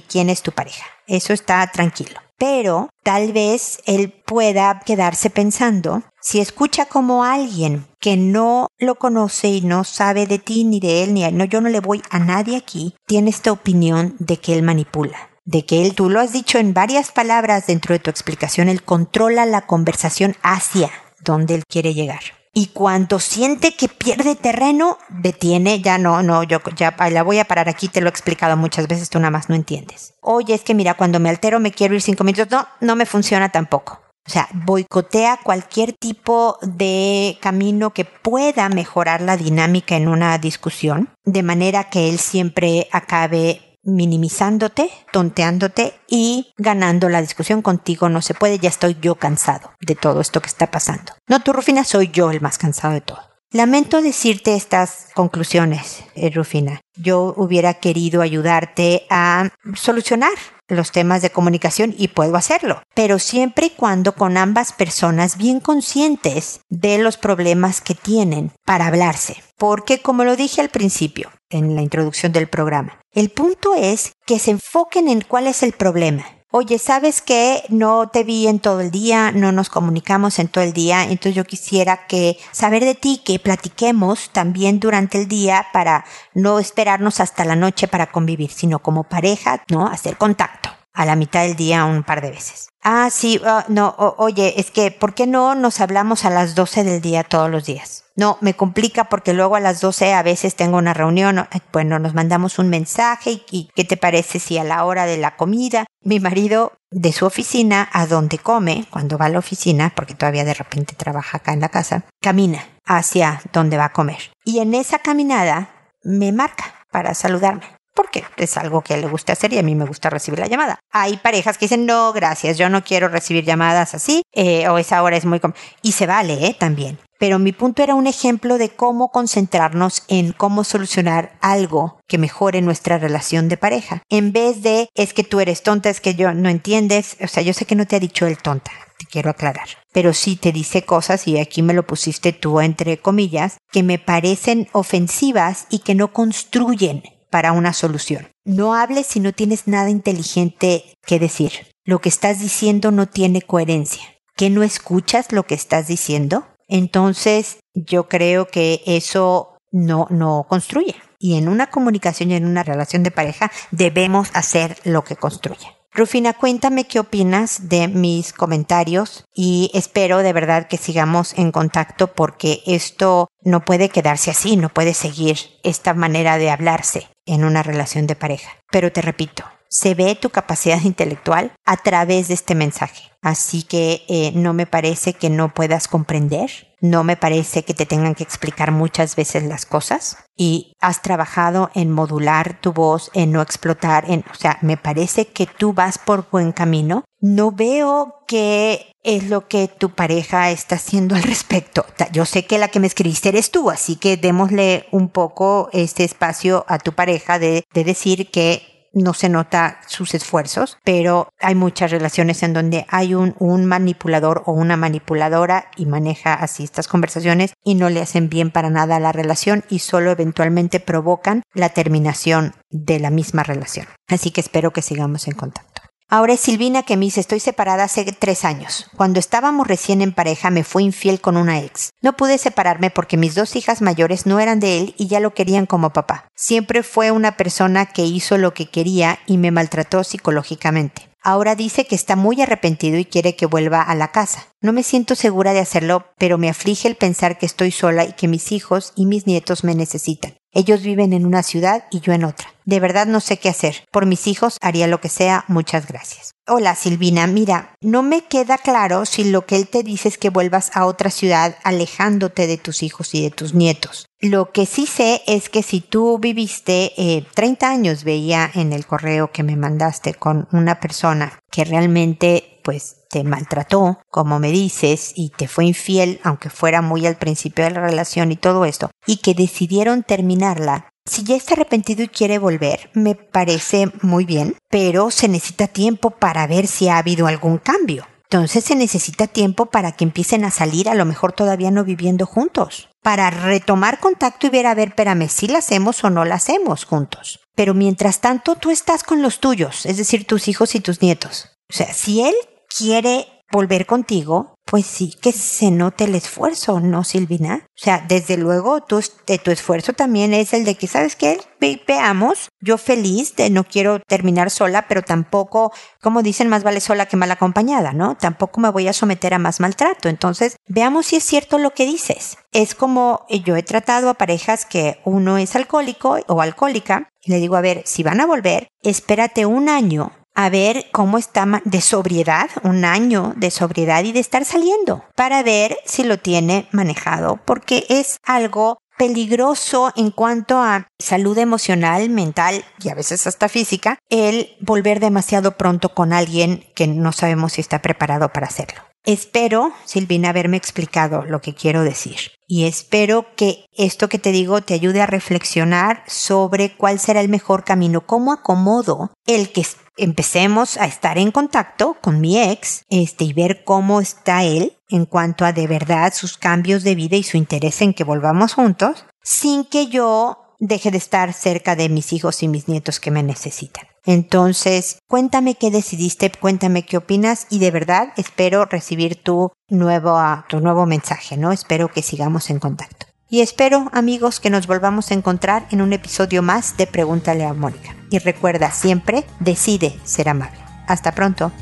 quién 0.00 0.30
es 0.30 0.42
tu 0.42 0.52
pareja 0.52 0.84
eso 1.10 1.32
está 1.32 1.66
tranquilo. 1.66 2.20
Pero 2.40 2.88
tal 3.02 3.34
vez 3.34 3.82
él 3.84 4.14
pueda 4.24 4.80
quedarse 4.80 5.28
pensando, 5.28 6.02
si 6.22 6.40
escucha 6.40 6.86
como 6.86 7.22
alguien 7.22 7.86
que 8.00 8.16
no 8.16 8.68
lo 8.78 8.94
conoce 8.94 9.48
y 9.48 9.60
no 9.60 9.84
sabe 9.84 10.26
de 10.26 10.38
ti 10.38 10.64
ni 10.64 10.80
de 10.80 11.02
él, 11.02 11.12
ni 11.12 11.30
no, 11.32 11.44
yo 11.44 11.60
no 11.60 11.68
le 11.68 11.80
voy 11.80 12.02
a 12.08 12.18
nadie 12.18 12.56
aquí, 12.56 12.94
tiene 13.06 13.28
esta 13.28 13.52
opinión 13.52 14.16
de 14.18 14.38
que 14.38 14.54
él 14.54 14.62
manipula 14.62 15.28
de 15.46 15.64
que 15.66 15.82
él, 15.82 15.94
tú 15.94 16.08
lo 16.08 16.20
has 16.20 16.32
dicho 16.32 16.58
en 16.58 16.74
varias 16.74 17.10
palabras 17.10 17.66
dentro 17.66 17.92
de 17.92 17.98
tu 17.98 18.08
explicación, 18.08 18.68
él 18.68 18.84
controla 18.84 19.46
la 19.46 19.66
conversación 19.66 20.36
hacia 20.42 20.90
donde 21.24 21.56
él 21.56 21.64
quiere 21.68 21.92
llegar 21.92 22.20
y 22.52 22.66
cuando 22.68 23.20
siente 23.20 23.76
que 23.76 23.88
pierde 23.88 24.34
terreno, 24.34 24.98
detiene, 25.08 25.80
ya 25.80 25.98
no, 25.98 26.22
no, 26.22 26.42
yo 26.42 26.60
ya 26.76 26.94
la 27.10 27.22
voy 27.22 27.38
a 27.38 27.44
parar 27.44 27.68
aquí, 27.68 27.88
te 27.88 28.00
lo 28.00 28.08
he 28.08 28.10
explicado 28.10 28.56
muchas 28.56 28.88
veces, 28.88 29.08
tú 29.08 29.18
nada 29.18 29.30
más 29.30 29.48
no 29.48 29.54
entiendes. 29.54 30.14
Oye, 30.20 30.54
es 30.54 30.62
que 30.62 30.74
mira, 30.74 30.94
cuando 30.94 31.20
me 31.20 31.30
altero 31.30 31.60
me 31.60 31.72
quiero 31.72 31.94
ir 31.94 32.02
cinco 32.02 32.24
minutos, 32.24 32.48
no, 32.50 32.66
no 32.80 32.96
me 32.96 33.06
funciona 33.06 33.50
tampoco. 33.50 34.00
O 34.26 34.30
sea, 34.30 34.48
boicotea 34.52 35.40
cualquier 35.42 35.92
tipo 35.92 36.58
de 36.62 37.38
camino 37.40 37.90
que 37.90 38.04
pueda 38.04 38.68
mejorar 38.68 39.22
la 39.22 39.36
dinámica 39.36 39.96
en 39.96 40.08
una 40.08 40.36
discusión, 40.38 41.08
de 41.24 41.42
manera 41.42 41.84
que 41.84 42.08
él 42.08 42.18
siempre 42.18 42.88
acabe 42.92 43.69
minimizándote, 43.82 44.90
tonteándote 45.12 45.94
y 46.06 46.52
ganando 46.56 47.08
la 47.08 47.20
discusión 47.20 47.62
contigo 47.62 48.08
no 48.08 48.22
se 48.22 48.34
puede, 48.34 48.58
ya 48.58 48.68
estoy 48.68 48.96
yo 49.00 49.14
cansado 49.14 49.72
de 49.80 49.94
todo 49.94 50.20
esto 50.20 50.40
que 50.40 50.48
está 50.48 50.70
pasando. 50.70 51.12
No, 51.28 51.40
tú, 51.40 51.52
Rufina, 51.52 51.84
soy 51.84 52.08
yo 52.08 52.30
el 52.30 52.40
más 52.40 52.58
cansado 52.58 52.94
de 52.94 53.00
todo. 53.00 53.29
Lamento 53.52 54.00
decirte 54.00 54.54
estas 54.54 55.08
conclusiones, 55.12 56.04
eh, 56.14 56.30
Rufina. 56.30 56.82
Yo 56.94 57.34
hubiera 57.36 57.74
querido 57.74 58.22
ayudarte 58.22 59.08
a 59.10 59.48
solucionar 59.74 60.30
los 60.68 60.92
temas 60.92 61.20
de 61.20 61.30
comunicación 61.30 61.92
y 61.98 62.06
puedo 62.08 62.36
hacerlo, 62.36 62.80
pero 62.94 63.18
siempre 63.18 63.66
y 63.66 63.70
cuando 63.70 64.14
con 64.14 64.36
ambas 64.36 64.72
personas 64.72 65.36
bien 65.36 65.58
conscientes 65.58 66.60
de 66.68 66.98
los 66.98 67.16
problemas 67.16 67.80
que 67.80 67.96
tienen 67.96 68.52
para 68.64 68.86
hablarse. 68.86 69.42
Porque 69.58 69.98
como 69.98 70.22
lo 70.22 70.36
dije 70.36 70.60
al 70.60 70.68
principio, 70.68 71.32
en 71.48 71.74
la 71.74 71.82
introducción 71.82 72.30
del 72.30 72.46
programa, 72.46 73.00
el 73.12 73.30
punto 73.30 73.74
es 73.74 74.12
que 74.26 74.38
se 74.38 74.52
enfoquen 74.52 75.08
en 75.08 75.22
cuál 75.22 75.48
es 75.48 75.64
el 75.64 75.72
problema 75.72 76.24
oye, 76.50 76.78
¿sabes 76.78 77.22
qué? 77.22 77.62
No 77.68 78.08
te 78.08 78.24
vi 78.24 78.46
en 78.46 78.58
todo 78.58 78.80
el 78.80 78.90
día, 78.90 79.32
no 79.32 79.52
nos 79.52 79.68
comunicamos 79.68 80.38
en 80.38 80.48
todo 80.48 80.64
el 80.64 80.72
día, 80.72 81.04
entonces 81.04 81.34
yo 81.34 81.44
quisiera 81.44 82.06
que 82.06 82.38
saber 82.52 82.84
de 82.84 82.94
ti, 82.94 83.22
que 83.24 83.38
platiquemos 83.38 84.30
también 84.30 84.80
durante 84.80 85.18
el 85.18 85.28
día 85.28 85.66
para 85.72 86.04
no 86.34 86.58
esperarnos 86.58 87.20
hasta 87.20 87.44
la 87.44 87.56
noche 87.56 87.88
para 87.88 88.10
convivir, 88.10 88.50
sino 88.50 88.80
como 88.80 89.04
pareja, 89.04 89.62
¿no? 89.68 89.86
Hacer 89.86 90.16
contacto 90.16 90.79
a 90.92 91.04
la 91.04 91.16
mitad 91.16 91.42
del 91.42 91.56
día 91.56 91.84
un 91.84 92.02
par 92.02 92.20
de 92.20 92.30
veces. 92.30 92.68
Ah, 92.82 93.08
sí, 93.10 93.40
ah, 93.44 93.64
no, 93.68 93.94
oye, 94.16 94.58
es 94.58 94.70
que, 94.70 94.90
¿por 94.90 95.14
qué 95.14 95.26
no 95.26 95.54
nos 95.54 95.80
hablamos 95.80 96.24
a 96.24 96.30
las 96.30 96.54
12 96.54 96.84
del 96.84 97.00
día 97.00 97.24
todos 97.24 97.50
los 97.50 97.66
días? 97.66 98.04
No, 98.16 98.38
me 98.40 98.54
complica 98.54 99.04
porque 99.04 99.32
luego 99.32 99.56
a 99.56 99.60
las 99.60 99.80
12 99.80 100.14
a 100.14 100.22
veces 100.22 100.56
tengo 100.56 100.78
una 100.78 100.94
reunión, 100.94 101.46
bueno, 101.72 101.98
nos 101.98 102.14
mandamos 102.14 102.58
un 102.58 102.68
mensaje 102.68 103.42
y, 103.50 103.70
¿qué 103.74 103.84
te 103.84 103.96
parece 103.96 104.38
si 104.38 104.58
a 104.58 104.64
la 104.64 104.84
hora 104.84 105.06
de 105.06 105.18
la 105.18 105.36
comida 105.36 105.86
mi 106.02 106.20
marido 106.20 106.72
de 106.90 107.12
su 107.12 107.26
oficina 107.26 107.88
a 107.92 108.06
donde 108.06 108.38
come, 108.38 108.86
cuando 108.90 109.16
va 109.18 109.26
a 109.26 109.30
la 109.30 109.38
oficina, 109.38 109.92
porque 109.94 110.14
todavía 110.14 110.44
de 110.44 110.54
repente 110.54 110.94
trabaja 110.94 111.38
acá 111.38 111.52
en 111.52 111.60
la 111.60 111.68
casa, 111.68 112.04
camina 112.20 112.64
hacia 112.84 113.40
donde 113.52 113.76
va 113.76 113.86
a 113.86 113.92
comer. 113.92 114.32
Y 114.44 114.58
en 114.58 114.74
esa 114.74 114.98
caminada 114.98 115.70
me 116.02 116.32
marca 116.32 116.64
para 116.90 117.14
saludarme 117.14 117.79
porque 117.94 118.24
es 118.36 118.56
algo 118.56 118.82
que 118.82 118.96
le 118.96 119.06
gusta 119.06 119.32
hacer 119.32 119.52
y 119.52 119.58
a 119.58 119.62
mí 119.62 119.74
me 119.74 119.84
gusta 119.84 120.10
recibir 120.10 120.38
la 120.38 120.46
llamada. 120.46 120.78
Hay 120.90 121.16
parejas 121.16 121.58
que 121.58 121.66
dicen, 121.66 121.86
no, 121.86 122.12
gracias, 122.12 122.58
yo 122.58 122.68
no 122.68 122.84
quiero 122.84 123.08
recibir 123.08 123.44
llamadas 123.44 123.94
así, 123.94 124.22
eh, 124.32 124.68
o 124.68 124.78
esa 124.78 125.02
hora 125.02 125.16
es 125.16 125.24
muy... 125.24 125.40
Y 125.82 125.92
se 125.92 126.06
vale, 126.06 126.46
¿eh? 126.46 126.56
También. 126.58 126.98
Pero 127.20 127.38
mi 127.38 127.52
punto 127.52 127.82
era 127.82 127.94
un 127.94 128.06
ejemplo 128.06 128.56
de 128.56 128.70
cómo 128.70 129.10
concentrarnos 129.10 130.04
en 130.08 130.32
cómo 130.32 130.64
solucionar 130.64 131.36
algo 131.42 132.00
que 132.08 132.16
mejore 132.16 132.62
nuestra 132.62 132.96
relación 132.96 133.50
de 133.50 133.58
pareja. 133.58 134.02
En 134.08 134.32
vez 134.32 134.62
de, 134.62 134.88
es 134.94 135.12
que 135.12 135.22
tú 135.22 135.38
eres 135.40 135.62
tonta, 135.62 135.90
es 135.90 136.00
que 136.00 136.14
yo 136.14 136.32
no 136.32 136.48
entiendes. 136.48 137.18
O 137.22 137.28
sea, 137.28 137.42
yo 137.42 137.52
sé 137.52 137.66
que 137.66 137.74
no 137.74 137.86
te 137.86 137.96
ha 137.96 138.00
dicho 138.00 138.26
el 138.26 138.38
tonta, 138.38 138.70
te 138.98 139.04
quiero 139.04 139.28
aclarar. 139.28 139.68
Pero 139.92 140.14
sí 140.14 140.36
te 140.36 140.50
dice 140.50 140.86
cosas, 140.86 141.28
y 141.28 141.38
aquí 141.38 141.60
me 141.60 141.74
lo 141.74 141.86
pusiste 141.86 142.32
tú 142.32 142.58
entre 142.58 142.96
comillas, 142.96 143.58
que 143.70 143.82
me 143.82 143.98
parecen 143.98 144.68
ofensivas 144.72 145.66
y 145.68 145.80
que 145.80 145.94
no 145.94 146.14
construyen 146.14 147.02
para 147.30 147.52
una 147.52 147.72
solución. 147.72 148.28
No 148.44 148.74
hables 148.74 149.06
si 149.06 149.20
no 149.20 149.32
tienes 149.32 149.66
nada 149.66 149.90
inteligente 149.90 150.96
que 151.06 151.18
decir. 151.18 151.52
Lo 151.84 152.00
que 152.00 152.08
estás 152.08 152.40
diciendo 152.40 152.90
no 152.90 153.06
tiene 153.08 153.42
coherencia. 153.42 154.02
¿Que 154.36 154.50
no 154.50 154.62
escuchas 154.62 155.32
lo 155.32 155.44
que 155.44 155.54
estás 155.54 155.86
diciendo? 155.86 156.46
Entonces, 156.68 157.58
yo 157.74 158.08
creo 158.08 158.46
que 158.46 158.82
eso 158.86 159.56
no, 159.72 160.06
no 160.10 160.46
construye. 160.48 160.96
y 161.22 161.36
en 161.36 161.48
una 161.48 161.68
comunicación 161.68 162.30
y 162.30 162.34
en 162.34 162.46
una 162.46 162.62
relación 162.62 163.02
de 163.02 163.10
pareja 163.10 163.50
debemos 163.70 164.30
hacer 164.32 164.78
lo 164.84 165.04
que 165.04 165.16
construye. 165.16 165.79
Rufina, 165.92 166.34
cuéntame 166.34 166.84
qué 166.84 167.00
opinas 167.00 167.68
de 167.68 167.88
mis 167.88 168.32
comentarios 168.32 169.24
y 169.34 169.72
espero 169.74 170.18
de 170.18 170.32
verdad 170.32 170.68
que 170.68 170.76
sigamos 170.76 171.36
en 171.36 171.50
contacto 171.50 172.14
porque 172.14 172.62
esto 172.64 173.28
no 173.42 173.64
puede 173.64 173.88
quedarse 173.88 174.30
así, 174.30 174.56
no 174.56 174.68
puede 174.68 174.94
seguir 174.94 175.38
esta 175.64 175.92
manera 175.92 176.38
de 176.38 176.50
hablarse 176.50 177.08
en 177.26 177.44
una 177.44 177.64
relación 177.64 178.06
de 178.06 178.14
pareja. 178.14 178.52
Pero 178.70 178.92
te 178.92 179.02
repito, 179.02 179.44
se 179.70 179.94
ve 179.94 180.16
tu 180.16 180.30
capacidad 180.30 180.82
intelectual 180.82 181.52
a 181.64 181.76
través 181.76 182.28
de 182.28 182.34
este 182.34 182.54
mensaje. 182.54 183.10
Así 183.22 183.62
que 183.62 184.02
eh, 184.08 184.32
no 184.34 184.52
me 184.52 184.66
parece 184.66 185.12
que 185.12 185.30
no 185.30 185.54
puedas 185.54 185.88
comprender, 185.88 186.50
no 186.80 187.04
me 187.04 187.16
parece 187.16 187.62
que 187.64 187.74
te 187.74 187.86
tengan 187.86 188.14
que 188.14 188.24
explicar 188.24 188.72
muchas 188.72 189.14
veces 189.14 189.44
las 189.44 189.66
cosas 189.66 190.16
y 190.36 190.72
has 190.80 191.02
trabajado 191.02 191.70
en 191.74 191.92
modular 191.92 192.58
tu 192.60 192.72
voz, 192.72 193.10
en 193.12 193.30
no 193.30 193.42
explotar, 193.42 194.10
en, 194.10 194.24
o 194.30 194.34
sea, 194.34 194.58
me 194.62 194.78
parece 194.78 195.26
que 195.26 195.46
tú 195.46 195.74
vas 195.74 195.98
por 195.98 196.30
buen 196.30 196.52
camino. 196.52 197.04
No 197.20 197.52
veo 197.52 198.24
qué 198.26 198.92
es 199.04 199.28
lo 199.28 199.46
que 199.46 199.68
tu 199.68 199.90
pareja 199.90 200.50
está 200.50 200.76
haciendo 200.76 201.14
al 201.14 201.22
respecto. 201.22 201.84
Yo 202.12 202.24
sé 202.24 202.46
que 202.46 202.58
la 202.58 202.68
que 202.68 202.80
me 202.80 202.86
escribiste 202.86 203.28
eres 203.28 203.50
tú, 203.50 203.70
así 203.70 203.96
que 203.96 204.16
démosle 204.16 204.86
un 204.90 205.10
poco 205.10 205.68
este 205.74 206.04
espacio 206.04 206.64
a 206.68 206.78
tu 206.78 206.94
pareja 206.94 207.38
de 207.38 207.64
decir 207.74 208.30
que 208.30 208.79
no 208.92 209.14
se 209.14 209.28
nota 209.28 209.80
sus 209.86 210.14
esfuerzos, 210.14 210.78
pero 210.84 211.32
hay 211.40 211.54
muchas 211.54 211.90
relaciones 211.90 212.42
en 212.42 212.52
donde 212.52 212.86
hay 212.88 213.14
un, 213.14 213.34
manipulador 213.66 214.42
o 214.46 214.52
una 214.52 214.76
manipuladora 214.76 215.70
y 215.76 215.86
maneja 215.86 216.34
así 216.34 216.64
estas 216.64 216.88
conversaciones 216.88 217.54
y 217.64 217.74
no 217.74 217.90
le 217.90 218.00
hacen 218.00 218.28
bien 218.28 218.50
para 218.50 218.70
nada 218.70 218.96
a 218.96 219.00
la 219.00 219.12
relación 219.12 219.64
y 219.68 219.80
solo 219.80 220.10
eventualmente 220.10 220.80
provocan 220.80 221.42
la 221.54 221.70
terminación 221.70 222.54
de 222.70 222.98
la 222.98 223.10
misma 223.10 223.42
relación. 223.42 223.86
Así 224.08 224.30
que 224.30 224.40
espero 224.40 224.72
que 224.72 224.82
sigamos 224.82 225.28
en 225.28 225.34
contacto. 225.34 225.69
Ahora 226.12 226.32
es 226.32 226.40
Silvina 226.40 226.82
que 226.82 226.96
me 226.96 227.04
dice, 227.04 227.20
estoy 227.20 227.38
separada 227.38 227.84
hace 227.84 228.04
tres 228.12 228.44
años. 228.44 228.90
Cuando 228.96 229.20
estábamos 229.20 229.68
recién 229.68 230.02
en 230.02 230.12
pareja 230.12 230.50
me 230.50 230.64
fue 230.64 230.82
infiel 230.82 231.20
con 231.20 231.36
una 231.36 231.60
ex. 231.60 231.90
No 232.02 232.16
pude 232.16 232.36
separarme 232.36 232.90
porque 232.90 233.16
mis 233.16 233.36
dos 233.36 233.54
hijas 233.54 233.80
mayores 233.80 234.26
no 234.26 234.40
eran 234.40 234.58
de 234.58 234.80
él 234.80 234.94
y 234.98 235.06
ya 235.06 235.20
lo 235.20 235.34
querían 235.34 235.66
como 235.66 235.92
papá. 235.92 236.26
Siempre 236.34 236.82
fue 236.82 237.12
una 237.12 237.36
persona 237.36 237.86
que 237.86 238.02
hizo 238.02 238.38
lo 238.38 238.54
que 238.54 238.68
quería 238.68 239.20
y 239.28 239.38
me 239.38 239.52
maltrató 239.52 240.02
psicológicamente. 240.02 241.08
Ahora 241.22 241.54
dice 241.54 241.86
que 241.86 241.94
está 241.94 242.16
muy 242.16 242.42
arrepentido 242.42 242.98
y 242.98 243.04
quiere 243.04 243.36
que 243.36 243.46
vuelva 243.46 243.80
a 243.80 243.94
la 243.94 244.10
casa. 244.10 244.48
No 244.60 244.72
me 244.72 244.82
siento 244.82 245.14
segura 245.14 245.52
de 245.52 245.60
hacerlo, 245.60 246.06
pero 246.18 246.38
me 246.38 246.48
aflige 246.48 246.88
el 246.88 246.96
pensar 246.96 247.38
que 247.38 247.46
estoy 247.46 247.70
sola 247.70 248.04
y 248.04 248.14
que 248.14 248.26
mis 248.26 248.50
hijos 248.50 248.92
y 248.96 249.06
mis 249.06 249.28
nietos 249.28 249.62
me 249.62 249.76
necesitan. 249.76 250.34
Ellos 250.52 250.82
viven 250.82 251.12
en 251.12 251.26
una 251.26 251.44
ciudad 251.44 251.84
y 251.92 252.00
yo 252.00 252.12
en 252.12 252.24
otra. 252.24 252.48
De 252.70 252.78
verdad 252.78 253.08
no 253.08 253.18
sé 253.18 253.36
qué 253.36 253.48
hacer. 253.48 253.84
Por 253.90 254.06
mis 254.06 254.28
hijos 254.28 254.56
haría 254.60 254.86
lo 254.86 255.00
que 255.00 255.08
sea. 255.08 255.44
Muchas 255.48 255.88
gracias. 255.88 256.34
Hola 256.46 256.76
Silvina, 256.76 257.26
mira, 257.26 257.74
no 257.80 258.04
me 258.04 258.22
queda 258.26 258.58
claro 258.58 259.06
si 259.06 259.24
lo 259.24 259.44
que 259.44 259.56
él 259.56 259.66
te 259.66 259.82
dice 259.82 260.06
es 260.06 260.18
que 260.18 260.30
vuelvas 260.30 260.70
a 260.74 260.86
otra 260.86 261.10
ciudad 261.10 261.56
alejándote 261.64 262.46
de 262.46 262.58
tus 262.58 262.84
hijos 262.84 263.12
y 263.12 263.24
de 263.24 263.32
tus 263.32 263.54
nietos. 263.54 264.06
Lo 264.20 264.52
que 264.52 264.66
sí 264.66 264.86
sé 264.86 265.22
es 265.26 265.48
que 265.48 265.64
si 265.64 265.80
tú 265.80 266.20
viviste 266.20 266.92
eh, 266.96 267.26
30 267.34 267.68
años, 267.68 268.04
veía 268.04 268.48
en 268.54 268.72
el 268.72 268.86
correo 268.86 269.32
que 269.32 269.42
me 269.42 269.56
mandaste 269.56 270.14
con 270.14 270.46
una 270.52 270.78
persona 270.78 271.40
que 271.50 271.64
realmente 271.64 272.60
pues 272.62 272.98
te 273.10 273.24
maltrató, 273.24 273.98
como 274.08 274.38
me 274.38 274.52
dices, 274.52 275.12
y 275.16 275.30
te 275.30 275.48
fue 275.48 275.64
infiel, 275.64 276.20
aunque 276.22 276.50
fuera 276.50 276.82
muy 276.82 277.06
al 277.06 277.16
principio 277.16 277.64
de 277.64 277.72
la 277.72 277.80
relación 277.80 278.30
y 278.30 278.36
todo 278.36 278.64
esto, 278.64 278.90
y 279.06 279.16
que 279.16 279.34
decidieron 279.34 280.04
terminarla. 280.04 280.89
Si 281.06 281.24
ya 281.24 281.36
está 281.36 281.54
arrepentido 281.54 282.02
y 282.02 282.08
quiere 282.08 282.38
volver, 282.38 282.90
me 282.94 283.14
parece 283.14 283.90
muy 284.02 284.24
bien, 284.24 284.56
pero 284.68 285.10
se 285.10 285.28
necesita 285.28 285.66
tiempo 285.66 286.10
para 286.10 286.46
ver 286.46 286.66
si 286.66 286.88
ha 286.88 286.98
habido 286.98 287.26
algún 287.26 287.58
cambio. 287.58 288.06
Entonces 288.30 288.62
se 288.62 288.76
necesita 288.76 289.26
tiempo 289.26 289.66
para 289.66 289.92
que 289.92 290.04
empiecen 290.04 290.44
a 290.44 290.52
salir, 290.52 290.88
a 290.88 290.94
lo 290.94 291.04
mejor 291.04 291.32
todavía 291.32 291.72
no 291.72 291.82
viviendo 291.82 292.26
juntos, 292.26 292.88
para 293.02 293.28
retomar 293.28 293.98
contacto 293.98 294.46
y 294.46 294.50
ver 294.50 294.66
a 294.66 294.74
ver, 294.74 294.90
espérame, 294.90 295.28
si 295.28 295.48
la 295.48 295.58
hacemos 295.58 296.04
o 296.04 296.10
no 296.10 296.24
la 296.24 296.36
hacemos 296.36 296.84
juntos. 296.84 297.40
Pero 297.56 297.74
mientras 297.74 298.20
tanto, 298.20 298.54
tú 298.54 298.70
estás 298.70 299.02
con 299.02 299.20
los 299.20 299.40
tuyos, 299.40 299.84
es 299.84 299.96
decir, 299.96 300.26
tus 300.26 300.46
hijos 300.46 300.76
y 300.76 300.80
tus 300.80 301.02
nietos. 301.02 301.56
O 301.68 301.72
sea, 301.72 301.92
si 301.92 302.22
él 302.22 302.34
quiere 302.68 303.26
volver 303.50 303.86
contigo, 303.86 304.54
pues 304.70 304.86
sí 304.86 305.12
que 305.20 305.32
se 305.32 305.72
note 305.72 306.04
el 306.04 306.14
esfuerzo, 306.14 306.78
¿no, 306.78 307.02
Silvina? 307.02 307.66
O 307.66 307.82
sea, 307.82 308.04
desde 308.06 308.36
luego 308.36 308.80
tu, 308.82 309.02
de 309.26 309.38
tu 309.38 309.50
esfuerzo 309.50 309.94
también 309.94 310.32
es 310.32 310.54
el 310.54 310.64
de 310.64 310.76
que, 310.76 310.86
¿sabes 310.86 311.16
qué? 311.16 311.40
veamos, 311.86 312.48
yo 312.60 312.78
feliz 312.78 313.34
de 313.34 313.50
no 313.50 313.64
quiero 313.64 313.98
terminar 314.06 314.48
sola, 314.48 314.86
pero 314.86 315.02
tampoco, 315.02 315.72
como 316.00 316.22
dicen, 316.22 316.48
más 316.48 316.62
vale 316.62 316.80
sola 316.80 317.06
que 317.06 317.16
mal 317.16 317.32
acompañada, 317.32 317.92
¿no? 317.92 318.16
Tampoco 318.16 318.60
me 318.60 318.70
voy 318.70 318.86
a 318.86 318.92
someter 318.92 319.34
a 319.34 319.40
más 319.40 319.58
maltrato. 319.58 320.08
Entonces, 320.08 320.56
veamos 320.68 321.06
si 321.06 321.16
es 321.16 321.24
cierto 321.24 321.58
lo 321.58 321.70
que 321.70 321.84
dices. 321.84 322.38
Es 322.52 322.76
como 322.76 323.26
yo 323.28 323.56
he 323.56 323.62
tratado 323.64 324.08
a 324.08 324.14
parejas 324.14 324.64
que 324.64 325.00
uno 325.04 325.36
es 325.36 325.56
alcohólico 325.56 326.18
o 326.28 326.40
alcohólica 326.40 327.08
y 327.22 327.32
le 327.32 327.38
digo, 327.38 327.56
a 327.56 327.60
ver, 327.60 327.82
si 327.84 328.04
van 328.04 328.20
a 328.20 328.26
volver, 328.26 328.68
espérate 328.82 329.46
un 329.46 329.68
año 329.68 330.12
a 330.44 330.50
ver 330.50 330.86
cómo 330.92 331.18
está 331.18 331.60
de 331.64 331.80
sobriedad, 331.80 332.48
un 332.62 332.84
año 332.84 333.34
de 333.36 333.50
sobriedad 333.50 334.04
y 334.04 334.12
de 334.12 334.20
estar 334.20 334.44
saliendo 334.44 335.04
para 335.14 335.42
ver 335.42 335.78
si 335.84 336.04
lo 336.04 336.18
tiene 336.18 336.68
manejado, 336.72 337.40
porque 337.44 337.84
es 337.88 338.18
algo 338.24 338.78
peligroso 338.98 339.92
en 339.96 340.10
cuanto 340.10 340.58
a 340.58 340.88
salud 340.98 341.38
emocional, 341.38 342.10
mental 342.10 342.62
y 342.82 342.90
a 342.90 342.94
veces 342.94 343.26
hasta 343.26 343.48
física, 343.48 343.98
el 344.10 344.56
volver 344.60 345.00
demasiado 345.00 345.56
pronto 345.56 345.94
con 345.94 346.12
alguien 346.12 346.66
que 346.74 346.86
no 346.86 347.12
sabemos 347.12 347.54
si 347.54 347.62
está 347.62 347.80
preparado 347.80 348.28
para 348.28 348.46
hacerlo. 348.46 348.89
Espero, 349.04 349.72
Silvina, 349.86 350.28
haberme 350.28 350.58
explicado 350.58 351.24
lo 351.24 351.40
que 351.40 351.54
quiero 351.54 351.82
decir. 351.82 352.32
Y 352.46 352.64
espero 352.66 353.26
que 353.34 353.64
esto 353.76 354.08
que 354.08 354.18
te 354.18 354.30
digo 354.30 354.60
te 354.60 354.74
ayude 354.74 355.00
a 355.00 355.06
reflexionar 355.06 356.02
sobre 356.06 356.76
cuál 356.76 356.98
será 356.98 357.20
el 357.20 357.28
mejor 357.28 357.64
camino, 357.64 358.06
cómo 358.06 358.32
acomodo 358.32 359.12
el 359.26 359.52
que 359.52 359.66
empecemos 359.96 360.76
a 360.76 360.86
estar 360.86 361.16
en 361.16 361.30
contacto 361.30 361.96
con 362.02 362.20
mi 362.20 362.38
ex, 362.38 362.84
este, 362.90 363.24
y 363.24 363.32
ver 363.32 363.64
cómo 363.64 364.00
está 364.00 364.44
él 364.44 364.76
en 364.88 365.06
cuanto 365.06 365.44
a 365.44 365.52
de 365.52 365.66
verdad 365.66 366.12
sus 366.14 366.36
cambios 366.36 366.82
de 366.82 366.94
vida 366.94 367.16
y 367.16 367.22
su 367.22 367.36
interés 367.36 367.80
en 367.80 367.94
que 367.94 368.04
volvamos 368.04 368.54
juntos, 368.54 369.06
sin 369.22 369.64
que 369.64 369.86
yo 369.86 370.56
deje 370.58 370.90
de 370.90 370.98
estar 370.98 371.32
cerca 371.32 371.74
de 371.74 371.88
mis 371.88 372.12
hijos 372.12 372.42
y 372.42 372.48
mis 372.48 372.68
nietos 372.68 373.00
que 373.00 373.10
me 373.10 373.22
necesitan. 373.22 373.89
Entonces, 374.04 374.98
cuéntame 375.08 375.54
qué 375.54 375.70
decidiste, 375.70 376.30
cuéntame 376.30 376.84
qué 376.84 376.96
opinas 376.96 377.46
y 377.50 377.58
de 377.58 377.70
verdad 377.70 378.12
espero 378.16 378.64
recibir 378.64 379.22
tu 379.22 379.52
nuevo, 379.68 380.18
tu 380.48 380.60
nuevo 380.60 380.86
mensaje, 380.86 381.36
¿no? 381.36 381.52
Espero 381.52 381.88
que 381.88 382.02
sigamos 382.02 382.50
en 382.50 382.58
contacto. 382.58 383.06
Y 383.28 383.42
espero, 383.42 383.88
amigos, 383.92 384.40
que 384.40 384.50
nos 384.50 384.66
volvamos 384.66 385.10
a 385.10 385.14
encontrar 385.14 385.68
en 385.70 385.82
un 385.82 385.92
episodio 385.92 386.42
más 386.42 386.76
de 386.76 386.88
Pregúntale 386.88 387.44
a 387.44 387.54
Mónica. 387.54 387.94
Y 388.10 388.18
recuerda 388.18 388.72
siempre, 388.72 389.24
decide 389.38 389.96
ser 390.02 390.28
amable. 390.28 390.58
Hasta 390.88 391.12
pronto. 391.12 391.52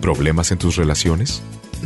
¿Problemas 0.00 0.50
en 0.50 0.58
tus 0.58 0.74
relaciones? 0.76 1.42